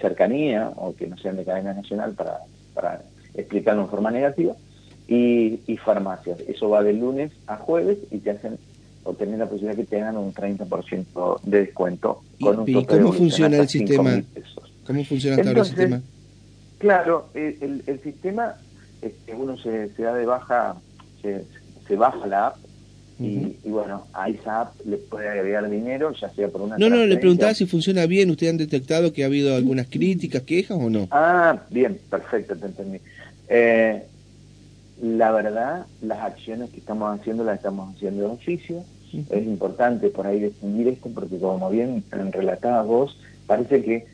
cercanía 0.00 0.70
o 0.76 0.94
que 0.94 1.08
no 1.08 1.18
sean 1.18 1.36
de 1.36 1.44
cadena 1.44 1.74
nacional 1.74 2.12
para, 2.12 2.38
para 2.72 3.02
explicarlo 3.34 3.82
en 3.82 3.88
forma 3.88 4.12
negativa, 4.12 4.54
y, 5.08 5.60
y 5.66 5.76
farmacias. 5.76 6.40
Eso 6.48 6.70
va 6.70 6.82
de 6.82 6.92
lunes 6.92 7.32
a 7.46 7.56
jueves 7.56 7.98
y 8.12 8.18
te 8.18 8.30
hacen 8.30 8.58
o 9.04 9.14
tener 9.14 9.38
la 9.38 9.46
posibilidad 9.46 9.76
que 9.76 9.84
tengan 9.84 10.16
un 10.16 10.32
30% 10.32 11.40
de 11.42 11.60
descuento 11.60 12.22
con 12.40 12.60
un 12.60 12.72
tope 12.72 12.86
cómo 12.86 13.12
funciona 13.12 13.58
el 13.58 13.68
sistema? 13.68 14.22
¿Cómo 14.86 15.04
funciona 15.04 15.40
el 15.42 15.64
sistema? 15.64 16.02
Claro, 16.78 17.28
el, 17.34 17.82
el, 17.86 18.00
sistema, 18.02 18.56
este, 19.00 19.34
uno 19.34 19.56
se, 19.56 19.90
se, 19.94 20.02
da 20.02 20.14
de 20.14 20.26
baja, 20.26 20.76
se, 21.22 21.44
se 21.86 21.96
baja 21.96 22.26
la 22.26 22.48
app 22.48 22.56
y, 23.18 23.56
y, 23.64 23.70
bueno, 23.70 24.06
a 24.12 24.28
esa 24.28 24.62
app 24.62 24.74
le 24.84 24.96
puede 24.96 25.28
agregar 25.28 25.70
dinero, 25.70 26.12
ya 26.12 26.28
sea 26.30 26.48
por 26.48 26.62
una... 26.62 26.76
No, 26.76 26.90
no, 26.90 27.06
le 27.06 27.16
preguntaba 27.16 27.54
si 27.54 27.64
funciona 27.64 28.06
bien. 28.06 28.28
¿Ustedes 28.30 28.50
han 28.50 28.58
detectado 28.58 29.12
que 29.12 29.22
ha 29.22 29.26
habido 29.26 29.54
algunas 29.54 29.86
críticas, 29.88 30.42
quejas 30.42 30.76
o 30.80 30.90
no? 30.90 31.06
Ah, 31.10 31.62
bien, 31.70 31.98
perfecto, 32.10 32.56
te 32.56 32.66
entendí. 32.66 32.98
Eh, 33.48 34.02
la 35.00 35.30
verdad, 35.32 35.86
las 36.02 36.18
acciones 36.18 36.70
que 36.70 36.78
estamos 36.78 37.18
haciendo 37.18 37.44
las 37.44 37.56
estamos 37.56 37.94
haciendo 37.94 38.24
de 38.24 38.28
oficio. 38.30 38.84
Es 39.30 39.44
importante 39.44 40.08
por 40.08 40.26
ahí 40.26 40.40
distinguir 40.40 40.88
esto 40.88 41.08
porque 41.14 41.38
como 41.38 41.70
bien 41.70 42.02
relatabas 42.10 42.86
vos, 42.86 43.18
parece 43.46 43.82
que 43.82 44.06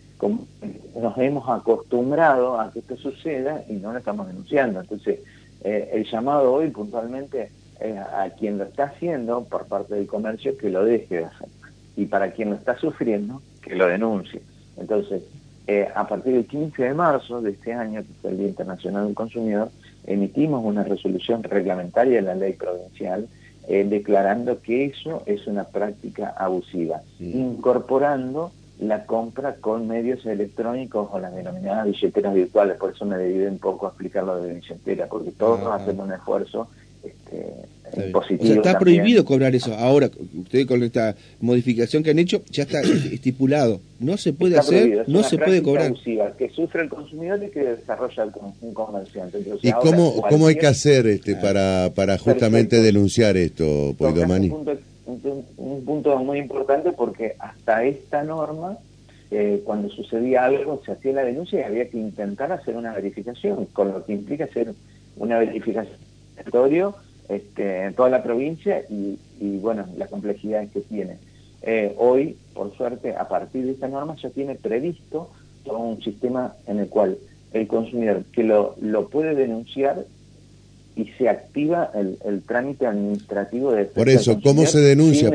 nos 1.00 1.16
hemos 1.18 1.48
acostumbrado 1.48 2.60
a 2.60 2.70
que 2.70 2.80
esto 2.80 2.96
suceda 2.96 3.64
y 3.68 3.74
no 3.74 3.92
lo 3.92 3.98
estamos 3.98 4.26
denunciando. 4.26 4.80
Entonces, 4.80 5.20
eh, 5.62 5.90
el 5.92 6.04
llamado 6.04 6.52
hoy 6.52 6.70
puntualmente 6.70 7.50
es 7.80 7.96
a 7.96 8.28
quien 8.38 8.58
lo 8.58 8.64
está 8.64 8.84
haciendo 8.84 9.44
por 9.44 9.66
parte 9.66 9.94
del 9.94 10.06
comercio 10.06 10.56
que 10.56 10.68
lo 10.68 10.84
deje 10.84 11.18
de 11.18 11.24
hacer. 11.24 11.48
Y 11.96 12.06
para 12.06 12.32
quien 12.32 12.50
lo 12.50 12.56
está 12.56 12.76
sufriendo, 12.78 13.40
que 13.62 13.74
lo 13.74 13.86
denuncie. 13.86 14.42
Entonces, 14.76 15.22
eh, 15.66 15.88
a 15.94 16.06
partir 16.06 16.34
del 16.34 16.46
15 16.46 16.82
de 16.82 16.94
marzo 16.94 17.40
de 17.40 17.50
este 17.50 17.72
año, 17.72 18.02
que 18.02 18.08
es 18.10 18.32
el 18.32 18.38
Día 18.38 18.48
Internacional 18.48 19.06
del 19.06 19.14
Consumidor, 19.14 19.70
emitimos 20.06 20.64
una 20.64 20.82
resolución 20.82 21.42
reglamentaria 21.42 22.16
de 22.16 22.22
la 22.22 22.34
ley 22.34 22.54
provincial 22.54 23.28
eh, 23.68 23.84
declarando 23.84 24.60
que 24.60 24.86
eso 24.86 25.22
es 25.26 25.46
una 25.46 25.64
práctica 25.64 26.34
abusiva, 26.36 27.02
incorporando 27.18 28.52
la 28.80 29.04
compra 29.04 29.56
con 29.56 29.86
medios 29.86 30.24
electrónicos 30.24 31.08
o 31.12 31.18
las 31.18 31.34
denominadas 31.34 31.86
billeteras 31.86 32.34
virtuales. 32.34 32.76
Por 32.78 32.92
eso 32.92 33.04
me 33.04 33.16
debido 33.16 33.50
un 33.50 33.58
poco 33.58 33.86
a 33.86 33.90
explicar 33.90 34.24
lo 34.24 34.40
de 34.40 34.54
billetera, 34.54 35.06
porque 35.06 35.32
todos 35.32 35.60
hacemos 35.72 36.06
un 36.06 36.14
esfuerzo 36.14 36.68
este, 37.02 37.68
positivo. 38.12 38.54
está 38.54 38.78
prohibido 38.78 39.24
cobrar 39.24 39.54
eso. 39.54 39.74
Ahora, 39.74 40.10
ustedes 40.34 40.66
con 40.66 40.82
esta 40.82 41.16
modificación 41.40 42.02
que 42.02 42.10
han 42.10 42.18
hecho, 42.18 42.42
ya 42.50 42.64
está 42.64 42.80
estipulado. 43.12 43.80
No 43.98 44.16
se 44.16 44.32
puede 44.32 44.58
hacer, 44.58 45.04
no 45.08 45.22
se 45.22 45.38
puede 45.38 45.62
cobrar. 45.62 45.86
Abusiva, 45.86 46.36
que 46.36 46.48
sufre 46.50 46.82
el 46.82 46.88
consumidor 46.88 47.42
y 47.42 47.50
que 47.50 47.60
desarrolla 47.60 48.26
un 48.60 48.74
comerciante. 48.74 49.38
¿Y 49.62 49.72
cómo, 49.72 50.22
cómo 50.22 50.46
hay 50.46 50.56
que 50.56 50.66
hacer 50.66 51.06
este 51.06 51.34
ah. 51.34 51.40
para, 51.40 51.92
para 51.94 52.18
justamente 52.18 52.80
denunciar 52.80 53.36
esto, 53.36 53.94
Poidomani? 53.98 54.50
un 55.56 55.84
punto 55.84 56.16
muy 56.18 56.38
importante 56.38 56.92
porque 56.92 57.34
hasta 57.38 57.84
esta 57.84 58.22
norma, 58.22 58.78
eh, 59.30 59.60
cuando 59.64 59.88
sucedía 59.88 60.44
algo, 60.44 60.82
se 60.84 60.92
hacía 60.92 61.12
la 61.12 61.24
denuncia 61.24 61.60
y 61.60 61.64
había 61.64 61.88
que 61.88 61.98
intentar 61.98 62.52
hacer 62.52 62.76
una 62.76 62.94
verificación, 62.94 63.66
con 63.66 63.88
lo 63.92 64.04
que 64.04 64.12
implica 64.12 64.44
hacer 64.44 64.72
una 65.16 65.38
verificación 65.38 65.96
este, 67.30 67.84
en 67.84 67.94
toda 67.94 68.10
la 68.10 68.22
provincia 68.22 68.82
y, 68.88 69.16
bueno, 69.58 69.86
las 69.96 70.10
complejidades 70.10 70.70
que 70.70 70.80
tiene. 70.80 71.16
Eh, 71.62 71.94
hoy, 71.96 72.36
por 72.54 72.76
suerte, 72.76 73.14
a 73.14 73.28
partir 73.28 73.64
de 73.64 73.72
esta 73.72 73.88
norma 73.88 74.16
ya 74.20 74.30
tiene 74.30 74.54
previsto 74.54 75.30
todo 75.64 75.78
un 75.78 76.02
sistema 76.02 76.54
en 76.66 76.80
el 76.80 76.88
cual 76.88 77.18
el 77.52 77.66
consumidor 77.66 78.24
que 78.32 78.42
lo, 78.42 78.74
lo 78.80 79.08
puede 79.08 79.34
denunciar 79.34 80.04
y 80.96 81.06
se 81.16 81.28
activa 81.28 81.90
el, 81.94 82.42
trámite 82.42 82.86
administrativo 82.86 83.72
de 83.72 83.84
Por 83.84 84.08
eso, 84.08 84.40
¿cómo 84.42 84.66
se 84.66 84.80
denuncia? 84.80 85.30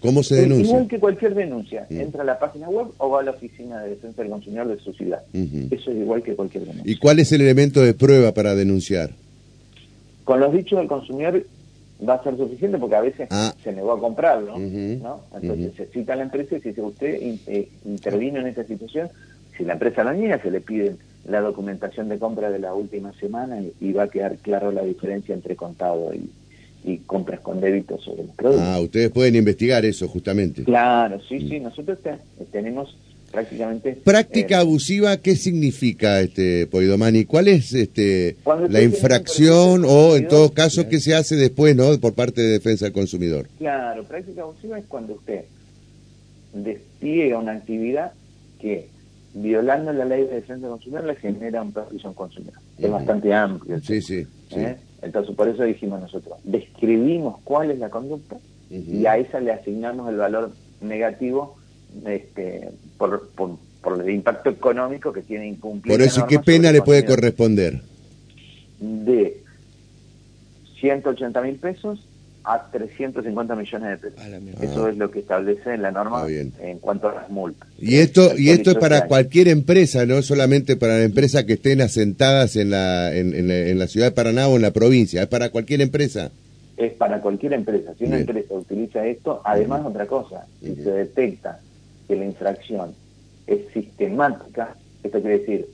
¿Cómo 0.00 0.22
se 0.22 0.34
denuncia? 0.34 0.66
Igual 0.66 0.88
que 0.88 0.98
cualquier 0.98 1.34
denuncia, 1.34 1.86
mm. 1.88 2.00
entra 2.00 2.22
a 2.22 2.24
la 2.24 2.38
página 2.38 2.68
web 2.68 2.88
o 2.98 3.10
va 3.10 3.20
a 3.20 3.22
la 3.22 3.30
oficina 3.30 3.82
de 3.82 3.90
defensa 3.90 4.22
del 4.22 4.30
consumidor 4.30 4.68
de 4.68 4.78
su 4.78 4.92
ciudad. 4.92 5.22
Eso 5.32 5.90
es 5.90 5.96
igual 5.96 6.22
que 6.22 6.34
cualquier 6.34 6.64
denuncia. 6.64 6.92
¿Y 6.92 6.96
cuál 6.96 7.20
es 7.20 7.30
el 7.32 7.42
elemento 7.42 7.80
de 7.80 7.94
prueba 7.94 8.32
para 8.32 8.54
denunciar? 8.54 9.10
Con 10.24 10.40
los 10.40 10.52
dichos 10.52 10.78
del 10.78 10.88
consumidor 10.88 11.44
va 12.06 12.14
a 12.14 12.22
ser 12.22 12.36
suficiente 12.36 12.78
porque 12.78 12.96
a 12.96 13.00
veces 13.00 13.28
ah. 13.30 13.54
se 13.62 13.72
negó 13.72 13.92
a 13.92 14.00
comprarlo, 14.00 14.58
¿no? 14.58 15.20
Entonces 15.34 15.74
se 15.76 15.86
cita 15.86 16.14
a 16.14 16.16
la 16.16 16.22
empresa 16.24 16.56
y 16.56 16.60
si 16.60 16.80
usted 16.80 17.18
eh, 17.46 17.68
intervino 17.84 18.40
en 18.40 18.46
esta 18.46 18.64
situación, 18.64 19.08
si 19.56 19.64
la 19.64 19.74
empresa 19.74 20.04
la 20.04 20.14
niega, 20.14 20.40
se 20.40 20.50
le 20.50 20.60
pide 20.60 20.96
la 21.26 21.40
documentación 21.40 22.08
de 22.08 22.18
compra 22.18 22.50
de 22.50 22.58
la 22.58 22.72
última 22.74 23.12
semana 23.14 23.60
y, 23.80 23.92
va 23.92 24.04
a 24.04 24.08
quedar 24.08 24.36
claro 24.38 24.72
la 24.72 24.82
diferencia 24.82 25.34
entre 25.34 25.56
contado 25.56 26.12
y, 26.14 26.30
compras 27.06 27.40
con 27.40 27.60
débito 27.60 27.98
sobre 27.98 28.24
los 28.24 28.34
productos. 28.34 28.66
Ah, 28.66 28.80
ustedes 28.80 29.10
pueden 29.10 29.36
investigar 29.36 29.84
eso 29.84 30.08
justamente. 30.08 30.64
Claro, 30.64 31.20
sí, 31.28 31.46
sí, 31.46 31.60
nosotros 31.60 31.98
tenemos 32.50 32.96
prácticamente... 33.30 33.92
Práctica 34.04 34.56
eh, 34.56 34.60
abusiva, 34.60 35.16
¿qué 35.18 35.36
significa, 35.36 36.20
este 36.20 36.66
Poidomani? 36.66 37.24
¿Cuál 37.24 37.48
es 37.48 37.72
este 37.72 38.36
la 38.68 38.82
infracción 38.82 39.84
o, 39.86 40.16
en 40.16 40.28
todo 40.28 40.52
caso, 40.52 40.88
qué 40.88 41.00
se 41.00 41.14
hace 41.14 41.36
después, 41.36 41.76
no, 41.76 41.98
por 42.00 42.14
parte 42.14 42.40
de 42.42 42.48
Defensa 42.48 42.86
del 42.86 42.94
Consumidor? 42.94 43.48
Claro, 43.58 44.04
práctica 44.04 44.42
abusiva 44.42 44.78
es 44.78 44.84
cuando 44.86 45.14
usted 45.14 45.44
despliega 46.52 47.38
una 47.38 47.52
actividad 47.52 48.12
que 48.60 48.88
violando 49.32 49.92
la 49.92 50.04
ley 50.04 50.22
de 50.22 50.34
defensa 50.34 50.62
del 50.62 50.70
consumidor 50.70 51.04
le 51.04 51.16
genera 51.16 51.62
un 51.62 51.72
perjuicio 51.72 52.08
al 52.08 52.14
consumidor. 52.14 52.60
Es 52.78 52.90
bastante 52.90 53.32
amplio. 53.32 53.80
Sí, 53.80 54.02
sí, 54.02 54.26
¿eh? 54.50 54.76
Entonces, 55.02 55.34
por 55.34 55.48
eso 55.48 55.62
dijimos 55.62 56.00
nosotros, 56.00 56.38
describimos 56.44 57.40
cuál 57.44 57.70
es 57.70 57.78
la 57.78 57.88
conducta 57.88 58.36
y 58.68 59.06
a 59.06 59.16
esa 59.16 59.40
le 59.40 59.52
asignamos 59.52 60.08
el 60.10 60.16
valor 60.16 60.52
negativo 60.80 61.56
este, 62.06 62.70
por, 62.96 63.28
por, 63.30 63.58
el 64.00 64.10
impacto 64.10 64.50
económico 64.50 65.12
que 65.12 65.22
tiene 65.22 65.48
incumplir. 65.48 65.92
Por 65.92 66.02
eso, 66.02 66.26
¿qué 66.26 66.38
pena 66.38 66.70
le 66.70 66.82
puede 66.82 67.04
corresponder? 67.04 67.80
De 68.78 69.42
180 70.80 71.42
mil 71.42 71.56
pesos 71.56 72.06
a 72.44 72.70
350 72.70 73.54
millones 73.54 74.02
de 74.02 74.10
pesos. 74.10 74.26
Eso 74.62 74.88
es 74.88 74.96
lo 74.96 75.10
que 75.10 75.20
establece 75.20 75.74
en 75.74 75.82
la 75.82 75.90
norma 75.90 76.26
en 76.28 76.78
cuanto 76.78 77.08
a 77.08 77.14
las 77.14 77.30
multas. 77.30 77.68
Y 77.78 77.96
esto 77.96 78.36
y 78.36 78.50
esto 78.50 78.70
es 78.70 78.76
para 78.76 79.06
cualquier 79.06 79.48
empresa, 79.48 80.06
no 80.06 80.22
solamente 80.22 80.76
para 80.76 80.98
la 80.98 81.04
empresa 81.04 81.44
que 81.44 81.54
estén 81.54 81.80
asentadas 81.80 82.56
en 82.56 82.70
la, 82.70 83.14
en, 83.14 83.78
la, 83.78 83.86
ciudad 83.86 84.06
de 84.06 84.12
Paraná 84.12 84.48
o 84.48 84.56
en 84.56 84.62
la 84.62 84.70
provincia, 84.70 85.22
es 85.22 85.28
para 85.28 85.50
cualquier 85.50 85.82
empresa. 85.82 86.30
Es 86.76 86.92
para 86.94 87.20
cualquier 87.20 87.52
empresa. 87.52 87.92
Si 87.98 88.04
una 88.04 88.20
empresa 88.20 88.54
utiliza 88.54 89.06
esto, 89.06 89.42
además 89.44 89.82
otra 89.84 90.06
cosa, 90.06 90.46
si 90.62 90.74
se 90.76 90.90
detecta 90.90 91.60
que 92.10 92.16
la 92.16 92.24
infracción 92.24 92.92
es 93.46 93.72
sistemática, 93.72 94.74
esto 95.04 95.20
quiere 95.20 95.38
decir, 95.38 95.68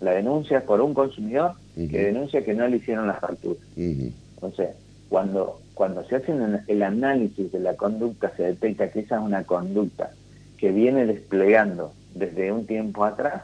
la 0.00 0.12
denuncia 0.12 0.58
es 0.58 0.64
por 0.64 0.80
un 0.80 0.94
consumidor 0.94 1.54
que 1.74 2.04
denuncia 2.04 2.44
que 2.44 2.54
no 2.54 2.68
le 2.68 2.76
hicieron 2.76 3.08
la 3.08 3.14
factura. 3.14 3.58
Entonces, 3.76 4.68
cuando 5.08 5.58
cuando 5.74 6.04
se 6.04 6.14
hace 6.14 6.32
el 6.68 6.82
análisis 6.84 7.50
de 7.50 7.58
la 7.58 7.74
conducta, 7.74 8.32
se 8.36 8.44
detecta 8.44 8.92
que 8.92 9.00
esa 9.00 9.16
es 9.16 9.22
una 9.22 9.42
conducta 9.42 10.12
que 10.56 10.70
viene 10.70 11.06
desplegando 11.06 11.92
desde 12.14 12.52
un 12.52 12.64
tiempo 12.64 13.04
atrás, 13.04 13.42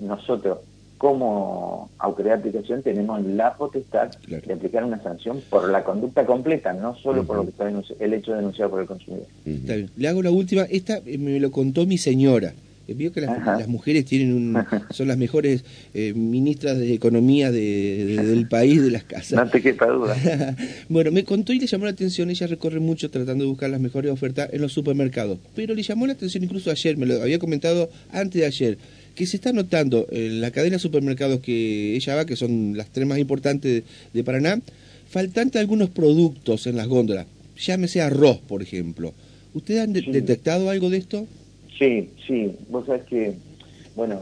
nosotros 0.00 0.60
como 0.98 1.90
autoridad 1.98 2.38
de 2.38 2.48
aplicación 2.48 2.82
tenemos 2.82 3.24
la 3.24 3.54
potestad 3.54 4.10
de 4.26 4.52
aplicar 4.52 4.84
una 4.84 5.02
sanción 5.02 5.42
por 5.50 5.68
la 5.68 5.84
conducta 5.84 6.24
completa, 6.24 6.72
no 6.72 6.96
solo 6.96 7.24
por 7.24 7.36
lo 7.36 7.42
que 7.44 7.50
está 7.50 7.68
el 7.68 8.14
hecho 8.14 8.34
denunciado 8.34 8.70
por 8.70 8.80
el 8.80 8.86
consumidor. 8.86 9.26
Le 9.44 10.08
hago 10.08 10.22
la 10.22 10.30
última, 10.30 10.62
esta 10.62 11.00
eh, 11.04 11.18
me 11.18 11.38
lo 11.38 11.50
contó 11.50 11.86
mi 11.86 11.98
señora. 11.98 12.54
Eh, 12.88 12.94
vio 12.94 13.12
que 13.12 13.20
las, 13.20 13.68
mujeres 13.68 14.04
tienen 14.04 14.32
un, 14.32 14.64
son 14.90 15.08
las 15.08 15.18
mejores 15.18 15.64
eh, 15.92 16.12
ministras 16.14 16.78
de 16.78 16.94
economía 16.94 17.50
del 17.50 18.46
país, 18.48 18.82
de 18.82 18.90
las 18.90 19.04
casas. 19.04 19.32
No 19.32 19.50
te 19.50 19.60
quepa 19.60 19.86
duda. 19.86 20.16
bueno, 20.88 21.10
me 21.10 21.24
contó 21.24 21.52
y 21.52 21.58
le 21.58 21.66
llamó 21.66 21.84
la 21.84 21.90
atención, 21.90 22.30
ella 22.30 22.46
recorre 22.46 22.80
mucho 22.80 23.10
tratando 23.10 23.44
de 23.44 23.50
buscar 23.50 23.70
las 23.70 23.80
mejores 23.80 24.10
ofertas 24.10 24.48
en 24.52 24.62
los 24.62 24.72
supermercados, 24.72 25.38
pero 25.54 25.74
le 25.74 25.82
llamó 25.82 26.06
la 26.06 26.14
atención 26.14 26.44
incluso 26.44 26.70
ayer, 26.70 26.96
me 26.96 27.06
lo 27.06 27.20
había 27.22 27.38
comentado 27.38 27.90
antes 28.12 28.40
de 28.40 28.46
ayer, 28.46 28.78
que 29.16 29.26
se 29.26 29.38
está 29.38 29.52
notando 29.52 30.06
en 30.10 30.40
la 30.40 30.52
cadena 30.52 30.76
de 30.76 30.80
supermercados 30.80 31.40
que 31.40 31.96
ella 31.96 32.14
va, 32.14 32.26
que 32.26 32.36
son 32.36 32.76
las 32.76 32.90
tres 32.90 33.06
más 33.06 33.18
importantes 33.18 33.82
de, 34.12 34.24
Paraná, 34.24 34.60
faltante 35.08 35.58
algunos 35.58 35.88
productos 35.90 36.66
en 36.66 36.76
las 36.76 36.86
góndolas, 36.86 37.26
llámese 37.56 38.02
arroz, 38.02 38.38
por 38.46 38.62
ejemplo 38.62 39.12
¿Ustedes 39.54 39.80
han 39.80 39.94
detectado 39.94 40.68
algo 40.68 40.90
de 40.90 40.98
esto? 40.98 41.26
Sí, 41.78 42.10
sí. 42.26 42.54
Vos 42.68 42.84
sabés 42.84 43.04
que, 43.04 43.34
bueno, 43.94 44.20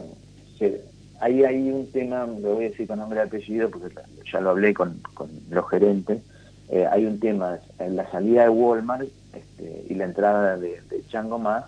ahí 1.19 1.43
hay 1.43 1.71
un 1.71 1.91
tema, 1.91 2.25
lo 2.25 2.55
voy 2.55 2.65
a 2.65 2.69
decir 2.69 2.87
con 2.87 2.99
nombre 2.99 3.19
y 3.19 3.27
apellido 3.27 3.69
porque 3.69 3.93
ya 4.31 4.39
lo 4.39 4.51
hablé 4.51 4.73
con, 4.73 5.01
los 5.49 5.69
gerentes. 5.69 6.21
Eh, 6.69 6.85
hay 6.89 7.05
un 7.05 7.19
tema 7.19 7.59
en 7.79 7.97
la 7.97 8.09
salida 8.11 8.43
de 8.43 8.49
Walmart 8.49 9.09
este, 9.33 9.83
y 9.89 9.95
la 9.95 10.05
entrada 10.05 10.55
de, 10.55 10.79
de 10.89 11.05
Chango 11.09 11.37
Más 11.37 11.65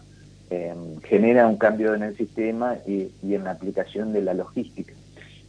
em, 0.49 0.99
genera 1.01 1.47
un 1.47 1.57
cambio 1.57 1.93
en 1.93 2.03
el 2.03 2.15
sistema 2.15 2.77
y, 2.85 3.11
en 3.23 3.43
la 3.43 3.51
aplicación 3.51 4.13
de 4.13 4.21
la 4.21 4.33
logística. 4.33 4.93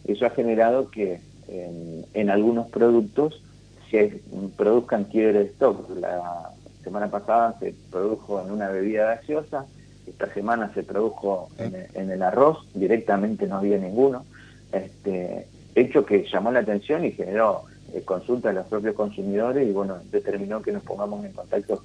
Eso 0.04 0.26
ha 0.26 0.30
generado 0.30 0.90
que 0.90 1.20
em, 1.48 2.04
en 2.14 2.30
algunos 2.30 2.68
productos 2.68 3.42
se 3.90 4.20
produzcan 4.56 5.04
quiebre 5.04 5.40
de 5.40 5.44
stock. 5.46 5.88
La 5.98 6.50
semana 6.82 7.10
pasada 7.10 7.56
se 7.60 7.74
produjo 7.90 8.42
en 8.42 8.50
una 8.50 8.68
bebida 8.68 9.14
gaseosa, 9.14 9.66
esta 10.06 10.32
semana 10.32 10.72
se 10.74 10.82
produjo 10.82 11.50
en, 11.58 12.10
el 12.10 12.22
arroz, 12.22 12.66
directamente 12.74 13.46
no 13.46 13.56
había 13.56 13.78
ninguno, 13.78 14.24
este, 14.72 15.46
hecho 15.74 16.04
que 16.04 16.26
llamó 16.30 16.50
la 16.50 16.60
atención 16.60 17.04
y 17.04 17.12
generó 17.12 17.64
eh, 17.92 18.02
consulta 18.02 18.50
a 18.50 18.52
los 18.52 18.66
propios 18.66 18.94
consumidores 18.94 19.68
y 19.68 19.72
bueno, 19.72 19.98
determinó 20.10 20.62
que 20.62 20.72
nos 20.72 20.82
pongamos 20.82 21.24
en 21.24 21.32
contacto, 21.32 21.82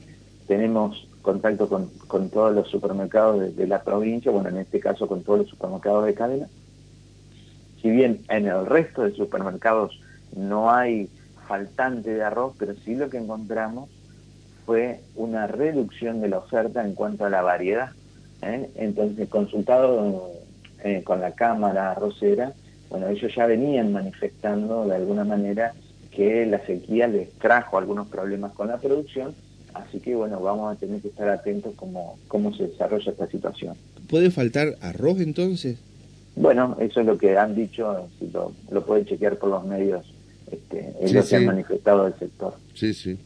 tenemos 0.47 1.07
contacto 1.23 1.67
con, 1.67 2.29
todos 2.29 2.53
los 2.53 2.69
supermercados 2.69 3.55
de, 3.55 3.67
la 3.67 3.81
provincia, 3.81 4.31
bueno, 4.31 4.49
en 4.49 4.57
este 4.57 4.79
caso 4.79 5.07
con 5.07 5.23
todos 5.23 5.39
los 5.39 5.49
supermercados 5.49 6.05
de 6.05 6.13
cadena. 6.13 6.47
Si 7.81 7.89
bien 7.89 8.21
en 8.29 8.45
el 8.45 8.65
resto 8.67 9.01
de 9.01 9.13
supermercados 9.13 9.99
no 10.35 10.69
hay 10.69 11.09
faltante 11.47 12.13
de 12.13 12.23
arroz, 12.23 12.53
pero 12.59 12.75
sí 12.85 12.95
lo 12.95 13.09
que 13.09 13.17
encontramos 13.17 13.89
fue 14.65 15.01
una 15.15 15.47
reducción 15.47 16.21
de 16.21 16.29
la 16.29 16.37
oferta 16.39 16.85
en 16.85 16.93
cuanto 16.93 17.25
a 17.25 17.29
la 17.29 17.41
variedad. 17.41 17.91
¿eh? 18.41 18.69
Entonces, 18.75 19.27
consultado 19.29 20.29
eh, 20.83 21.03
con 21.03 21.21
la 21.21 21.31
Cámara 21.31 21.91
Arrocera, 21.91 22.53
bueno, 22.89 23.07
ellos 23.07 23.33
ya 23.35 23.47
venían 23.47 23.91
manifestando 23.91 24.85
de 24.85 24.95
alguna 24.95 25.23
manera 25.23 25.73
que 26.11 26.45
la 26.45 26.59
sequía 26.65 27.07
les 27.07 27.31
trajo 27.33 27.77
algunos 27.77 28.07
problemas 28.07 28.53
con 28.53 28.67
la 28.67 28.77
producción, 28.77 29.33
así 29.73 29.99
que 29.99 30.15
bueno, 30.15 30.39
vamos 30.41 30.75
a 30.75 30.79
tener 30.79 31.01
que 31.01 31.09
estar 31.09 31.29
atentos 31.29 31.73
cómo, 31.75 32.17
cómo 32.27 32.53
se 32.55 32.67
desarrolla 32.67 33.11
esta 33.11 33.27
situación. 33.27 33.75
¿Puede 34.09 34.31
faltar 34.31 34.75
arroz 34.81 35.19
entonces? 35.19 35.77
Bueno, 36.35 36.77
eso 36.79 37.01
es 37.01 37.05
lo 37.05 37.17
que 37.17 37.37
han 37.37 37.55
dicho, 37.55 38.09
si 38.19 38.27
lo, 38.29 38.53
lo 38.71 38.85
pueden 38.85 39.05
chequear 39.05 39.37
por 39.37 39.49
los 39.49 39.65
medios, 39.65 40.05
este, 40.51 40.93
ellos 41.01 41.27
se 41.27 41.35
han 41.37 41.45
manifestado 41.45 42.05
del 42.05 42.15
sector. 42.17 42.55
Sí, 42.73 42.93
sí. 42.93 43.17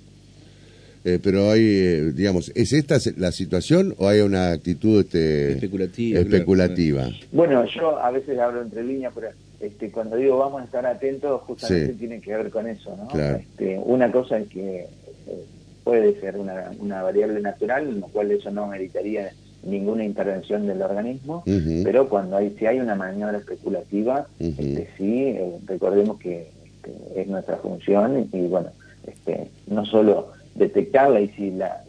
Eh, 1.06 1.20
pero 1.24 1.52
hay, 1.52 1.62
eh, 1.62 2.12
digamos, 2.14 2.52
¿es 2.54 2.74
esta 2.74 2.98
la 3.16 3.32
situación 3.32 3.96
o 3.98 4.10
hay 4.10 4.20
una 4.20 4.52
actitud 4.52 5.00
este, 5.00 5.54
especulativa? 5.54 7.10
Bueno, 7.32 7.66
yo 7.66 7.98
a 7.98 8.12
veces 8.12 8.38
hablo 8.40 8.62
entre 8.62 8.84
líneas, 8.84 9.14
pero 9.16 9.30
este, 9.62 9.90
cuando 9.90 10.18
digo 10.18 10.38
vamos 10.38 10.62
a 10.62 10.66
estar 10.66 10.86
atentos, 10.86 11.42
justamente 11.44 11.94
tiene 11.94 12.20
que 12.20 12.36
ver 12.36 12.50
con 12.50 12.68
eso, 12.68 12.98
¿no? 12.98 13.20
Este, 13.20 13.80
una 13.86 14.12
cosa 14.12 14.38
es 14.38 14.50
que 14.50 14.80
eh, 14.82 15.46
puede 15.88 16.20
ser 16.20 16.36
una, 16.38 16.72
una 16.80 17.02
variable 17.02 17.40
natural, 17.40 17.88
en 17.88 18.02
lo 18.02 18.08
cual 18.08 18.30
eso 18.32 18.52
no 18.52 18.68
meritaría 18.68 19.32
ninguna 19.64 20.04
intervención 20.04 20.68
del 20.68 20.82
organismo, 20.82 21.44
pero 21.84 22.10
cuando 22.10 22.36
hay 22.36 22.54
si 22.60 22.66
hay 22.66 22.80
una 22.80 22.96
maniobra 22.96 23.38
especulativa, 23.38 24.28
este, 24.38 24.90
sí, 24.98 25.38
recordemos 25.66 26.20
que 26.20 26.50
este, 26.66 27.22
es 27.22 27.28
nuestra 27.28 27.56
función 27.58 28.28
y, 28.34 28.48
bueno, 28.48 28.70
este, 29.06 29.50
no 29.68 29.86
solo 29.86 30.34
detectarla 30.56 31.22
y 31.22 31.30
si 31.30 31.52
la, 31.52 31.84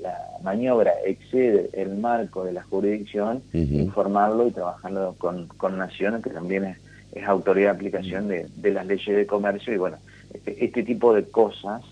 maniobra 0.45 0.93
excede 1.05 1.69
el 1.73 1.97
marco 1.97 2.45
de 2.45 2.53
la 2.53 2.63
jurisdicción, 2.63 3.43
informarlo 3.53 4.47
y 4.47 4.53
trabajarlo 4.53 5.17
con, 5.19 5.49
con 5.49 5.77
Naciones, 5.77 6.23
que 6.23 6.31
también 6.31 6.65
es, 6.65 6.79
autoridad 7.27 7.71
de 7.71 7.77
aplicación 7.77 8.29
de, 8.29 8.71
las 8.71 8.87
leyes 8.87 9.17
de 9.17 9.27
comercio. 9.27 9.75
Y 9.75 9.79
bueno, 9.79 9.97
este, 10.33 10.65
este 10.65 10.85
tipo 10.85 11.13
de 11.13 11.25
cosas, 11.25 11.83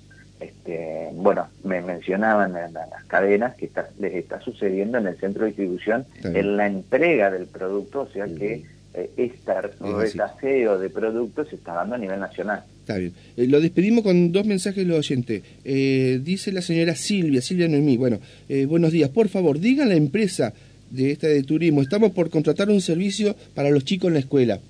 este, 0.40 1.10
bueno, 1.14 1.48
me 1.64 1.80
mencionaban 1.80 2.56
en, 2.56 2.74
las 2.74 3.04
cadenas 3.06 3.54
que 3.56 3.70
les 3.98 4.14
está 4.14 4.40
sucediendo 4.40 4.98
en 4.98 5.06
el 5.06 5.16
centro 5.16 5.42
de 5.42 5.48
distribución 5.48 6.04
en 6.22 6.56
la 6.56 6.66
entrega 6.66 7.30
del 7.30 7.46
producto, 7.46 8.02
o 8.02 8.08
sea 8.08 8.26
que 8.26 8.64
eh, 8.94 9.10
este 9.16 9.52
retaseo 9.80 10.78
de 10.78 10.90
productos 10.90 11.48
se 11.48 11.56
está 11.56 11.74
dando 11.74 11.94
a 11.94 11.98
nivel 11.98 12.20
nacional. 12.20 12.64
Está 12.86 12.98
bien. 12.98 13.14
Eh, 13.36 13.48
lo 13.48 13.60
despedimos 13.60 14.04
con 14.04 14.30
dos 14.30 14.46
mensajes 14.46 14.86
de 14.86 14.88
los 14.88 14.98
oyentes. 14.98 15.42
Eh, 15.64 16.20
dice 16.22 16.52
la 16.52 16.62
señora 16.62 16.94
Silvia, 16.94 17.42
Silvia 17.42 17.66
Noemí, 17.66 17.96
bueno, 17.96 18.20
eh, 18.48 18.64
buenos 18.64 18.92
días, 18.92 19.10
por 19.10 19.28
favor, 19.28 19.58
diga 19.58 19.84
a 19.84 19.88
la 19.88 19.96
empresa 19.96 20.54
de 20.90 21.10
esta 21.10 21.26
de 21.26 21.42
turismo, 21.42 21.82
estamos 21.82 22.12
por 22.12 22.30
contratar 22.30 22.70
un 22.70 22.80
servicio 22.80 23.34
para 23.54 23.70
los 23.70 23.84
chicos 23.84 24.06
en 24.08 24.14
la 24.14 24.20
escuela. 24.20 24.60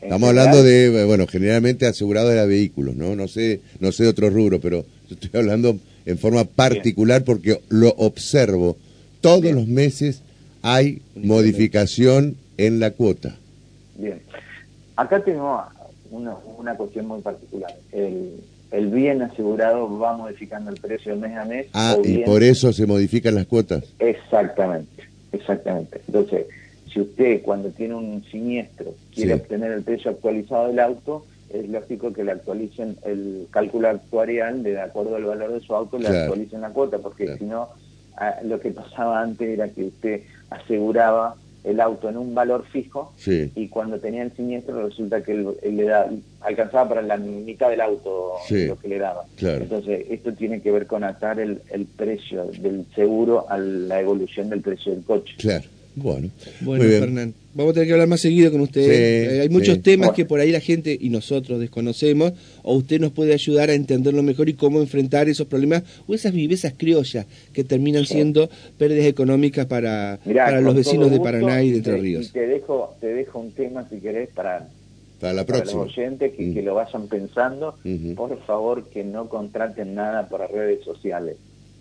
Estamos 0.00 0.28
hablando 0.28 0.62
de, 0.62 1.04
bueno, 1.04 1.26
generalmente 1.26 1.86
asegurado 1.86 2.28
de 2.28 2.46
vehículos, 2.46 2.94
¿no? 2.96 3.16
No 3.16 3.28
sé, 3.28 3.60
no 3.80 3.92
sé 3.92 4.04
de 4.04 4.10
otro 4.10 4.30
rubro, 4.30 4.60
pero 4.60 4.84
estoy 5.10 5.30
hablando 5.40 5.78
en 6.06 6.18
forma 6.18 6.44
particular 6.44 7.24
porque 7.24 7.60
lo 7.68 7.90
observo. 7.90 8.76
Todos 9.20 9.52
los 9.52 9.66
meses 9.66 10.22
hay 10.62 11.02
modificación 11.16 12.36
en 12.56 12.80
la 12.80 12.92
cuota. 12.92 13.36
Bien. 13.96 14.20
Acá 14.96 15.22
tengo 15.22 15.60
una, 16.10 16.36
una 16.56 16.74
cuestión 16.76 17.06
muy 17.06 17.20
particular. 17.20 17.74
El, 17.92 18.40
el 18.70 18.88
bien 18.88 19.22
asegurado 19.22 19.98
va 19.98 20.16
modificando 20.16 20.70
el 20.70 20.80
precio 20.80 21.16
mes 21.16 21.36
a 21.36 21.44
mes. 21.44 21.66
Ah, 21.72 21.96
y 22.04 22.18
por 22.18 22.42
eso 22.42 22.72
se 22.72 22.86
modifican 22.86 23.34
las 23.34 23.46
cuotas. 23.46 23.84
Exactamente, 23.98 25.04
exactamente. 25.32 26.00
Entonces, 26.06 26.46
si 26.98 27.02
usted 27.02 27.42
cuando 27.42 27.68
tiene 27.70 27.94
un 27.94 28.24
siniestro 28.24 28.92
quiere 29.14 29.34
obtener 29.34 29.70
el 29.72 29.82
precio 29.82 30.10
actualizado 30.10 30.66
del 30.68 30.80
auto, 30.80 31.24
es 31.52 31.68
lógico 31.68 32.12
que 32.12 32.24
le 32.24 32.32
actualicen 32.32 32.96
el 33.04 33.46
cálculo 33.50 33.88
actuarial 33.88 34.62
de 34.64 34.80
acuerdo 34.80 35.14
al 35.16 35.24
valor 35.24 35.52
de 35.52 35.60
su 35.60 35.74
auto, 35.74 35.98
le 35.98 36.08
actualicen 36.08 36.60
la 36.60 36.70
cuota, 36.70 36.98
porque 36.98 37.36
si 37.38 37.44
no, 37.44 37.68
lo 38.44 38.58
que 38.60 38.70
pasaba 38.72 39.20
antes 39.22 39.48
era 39.48 39.68
que 39.68 39.84
usted 39.84 40.22
aseguraba 40.50 41.36
el 41.64 41.80
auto 41.80 42.08
en 42.08 42.16
un 42.16 42.34
valor 42.34 42.64
fijo 42.66 43.12
Sí. 43.16 43.50
y 43.54 43.68
cuando 43.68 43.98
tenía 43.98 44.22
el 44.22 44.32
siniestro 44.32 44.86
resulta 44.86 45.22
que 45.22 45.32
él, 45.32 45.48
él 45.62 45.76
le 45.76 45.84
da, 45.84 46.08
alcanzaba 46.40 46.88
para 46.88 47.02
la 47.02 47.16
mitad 47.16 47.68
del 47.70 47.80
auto 47.80 48.34
Sí. 48.46 48.66
lo 48.66 48.78
que 48.78 48.88
le 48.88 48.98
daba. 48.98 49.24
Claro. 49.36 49.62
Entonces, 49.64 50.06
esto 50.10 50.32
tiene 50.32 50.60
que 50.62 50.70
ver 50.70 50.86
con 50.86 51.04
atar 51.04 51.38
el, 51.40 51.60
el 51.70 51.84
precio 51.86 52.44
del 52.60 52.86
seguro 52.94 53.46
a 53.50 53.58
la 53.58 54.00
evolución 54.00 54.48
del 54.50 54.62
precio 54.62 54.92
del 54.92 55.04
coche. 55.04 55.34
Claro. 55.38 55.64
Bueno. 55.98 56.28
Bueno, 56.60 56.82
Muy 56.82 56.88
bien. 56.90 57.00
Fernán, 57.00 57.34
vamos 57.54 57.70
a 57.70 57.74
tener 57.74 57.86
que 57.88 57.92
hablar 57.92 58.08
más 58.08 58.20
seguido 58.20 58.50
con 58.52 58.60
usted. 58.60 58.82
Sí, 58.84 58.90
Eh, 58.90 59.40
hay 59.42 59.48
muchos 59.48 59.74
sí. 59.76 59.80
temas 59.80 60.10
que 60.12 60.24
por 60.24 60.40
ahí 60.40 60.50
la 60.52 60.60
gente 60.60 60.96
y 61.00 61.08
nosotros 61.10 61.58
desconocemos, 61.60 62.32
o 62.62 62.74
usted 62.76 63.00
nos 63.00 63.12
puede 63.12 63.32
ayudar 63.34 63.70
a 63.70 63.74
entenderlo 63.74 64.22
mejor 64.22 64.48
y 64.48 64.54
cómo 64.54 64.80
enfrentar 64.80 65.28
esos 65.28 65.46
problemas 65.46 65.82
o 66.06 66.14
esas 66.14 66.32
vivezas 66.32 66.74
criollas 66.76 67.26
que 67.52 67.64
terminan 67.64 68.04
Sí. 68.06 68.14
siendo 68.14 68.48
pérdidas 68.78 69.06
económicas 69.06 69.66
para, 69.66 70.18
Mirá, 70.24 70.44
para 70.46 70.60
los 70.60 70.74
vecinos 70.74 71.10
de 71.10 71.20
Paraná 71.20 71.62
y 71.62 71.70
de 71.70 71.76
Entre 71.78 71.96
Ríos. 71.96 72.26
Y 72.28 72.32
te 72.32 72.46
dejo, 72.46 72.94
te 73.00 73.08
dejo 73.08 73.38
un 73.40 73.52
tema, 73.52 73.86
si 73.88 73.96
querés, 74.00 74.28
para, 74.34 74.68
Para 75.20 75.32
la 75.32 75.44
para 75.44 75.58
próxima. 75.60 75.84
los 75.84 75.92
oyentes 75.98 76.32
que, 76.34 76.42
Mm. 76.46 76.54
que 76.54 76.62
lo 76.62 76.74
vayan 76.74 77.08
pensando. 77.08 77.74
Por 78.16 78.38
favor, 78.46 78.84
que 78.88 79.02
no 79.04 79.28
contraten 79.28 79.94
nada 79.94 80.28
por 80.28 80.40
redes 80.50 80.84
sociales. 80.84 81.36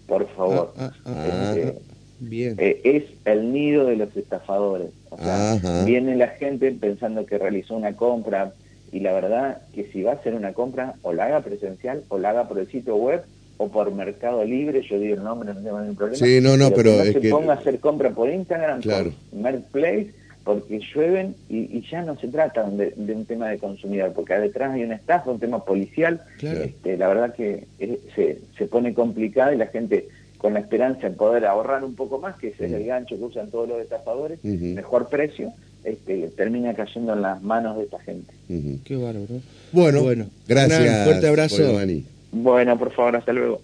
Por 0.08 0.26
favor. 0.36 0.74
Ah, 0.78 0.92
ah, 1.06 1.12
ah, 1.14 1.54
Este, 1.56 1.68
ah, 1.68 1.74
Bien. 2.20 2.56
eh, 2.58 2.82
es 2.84 3.04
el 3.26 3.52
nido 3.54 3.86
de 3.86 3.96
los 3.98 4.16
estafadores. 4.16 4.90
O 5.10 5.18
sea, 5.18 5.84
viene 5.86 6.16
la 6.16 6.28
gente 6.30 6.72
pensando 6.72 7.26
que 7.26 7.38
realizó 7.38 7.76
una 7.76 7.94
compra 7.96 8.54
y 8.92 9.00
la 9.02 9.14
verdad 9.14 9.62
que 9.76 9.86
si 9.92 10.02
va 10.04 10.12
a 10.12 10.16
hacer 10.16 10.34
una 10.34 10.54
compra 10.54 10.96
o 11.02 11.14
la 11.14 11.26
haga 11.26 11.42
presencial 11.42 12.04
o 12.10 12.18
la 12.18 12.30
haga 12.32 12.48
por 12.48 12.60
el 12.60 12.68
sitio 12.68 12.96
web 12.96 13.22
o 13.58 13.70
por 13.70 13.92
Mercado 13.94 14.44
Libre, 14.46 14.82
yo 14.88 15.00
digo 15.00 15.16
el 15.16 15.24
nombre, 15.24 15.54
no 15.54 15.62
tengo 15.62 15.80
ningún 15.80 15.96
problema. 15.96 16.26
Sí, 16.26 16.40
no, 16.42 16.56
no, 16.58 16.70
pero 16.72 16.92
que 16.92 16.98
no 16.98 17.04
es 17.04 17.14
se 17.14 17.20
que- 17.22 17.30
ponga 17.30 17.54
a 17.54 17.58
hacer 17.58 17.80
compra 17.80 18.12
por 18.12 18.30
Instagram, 18.30 18.82
Claro. 18.82 19.12
por 19.32 19.40
Marketplace, 19.40 20.12
porque 20.44 20.80
llueven 20.80 21.36
y, 21.50 21.78
y 21.78 21.84
ya 21.92 22.04
no 22.04 22.18
se 22.18 22.28
trata 22.30 22.70
de, 22.70 22.94
de 22.96 23.14
un 23.14 23.26
tema 23.26 23.50
de 23.50 23.58
consumidor, 23.58 24.14
porque 24.14 24.36
detrás 24.36 24.74
hay 24.74 24.84
una 24.84 24.96
estafa, 24.96 25.32
un 25.32 25.40
tema 25.40 25.66
policial. 25.66 26.22
Claro. 26.38 26.64
Este, 26.64 26.96
la 26.98 27.08
verdad 27.10 27.34
que 27.36 27.66
eh, 27.80 28.00
se, 28.16 28.40
se 28.58 28.66
pone 28.68 28.94
complicada 28.94 29.54
y 29.54 29.58
la 29.58 29.68
gente 29.68 30.08
con 30.38 30.54
la 30.54 30.60
esperanza 30.60 31.10
de 31.10 31.16
poder 31.16 31.46
ahorrar 31.46 31.84
un 31.84 31.96
poco 31.96 32.20
más, 32.20 32.36
que 32.38 32.50
ese 32.50 32.66
es 32.66 32.72
el 32.72 32.86
gancho 32.86 33.18
que 33.18 33.24
usan 33.24 33.50
todos 33.50 33.68
los 33.68 33.80
estafadores, 33.82 34.44
mejor 34.44 35.10
precio, 35.10 35.52
este, 35.84 36.30
termina 36.36 36.74
cayendo 36.74 37.14
en 37.14 37.22
las 37.22 37.42
manos 37.42 37.78
de 37.78 37.84
esta 37.84 38.00
gente. 38.00 38.34
Qué 38.84 38.96
bárbaro. 38.96 39.40
Bueno, 39.72 40.04
Bueno, 40.04 40.28
gracias. 40.48 40.82
Hernán, 40.82 41.06
fuerte 41.06 41.28
abrazo. 41.28 41.58
Giovanni. 41.58 42.06
Bueno, 42.32 42.78
por 42.78 42.92
favor, 42.92 43.16
hasta 43.16 43.34
luego. 43.34 43.62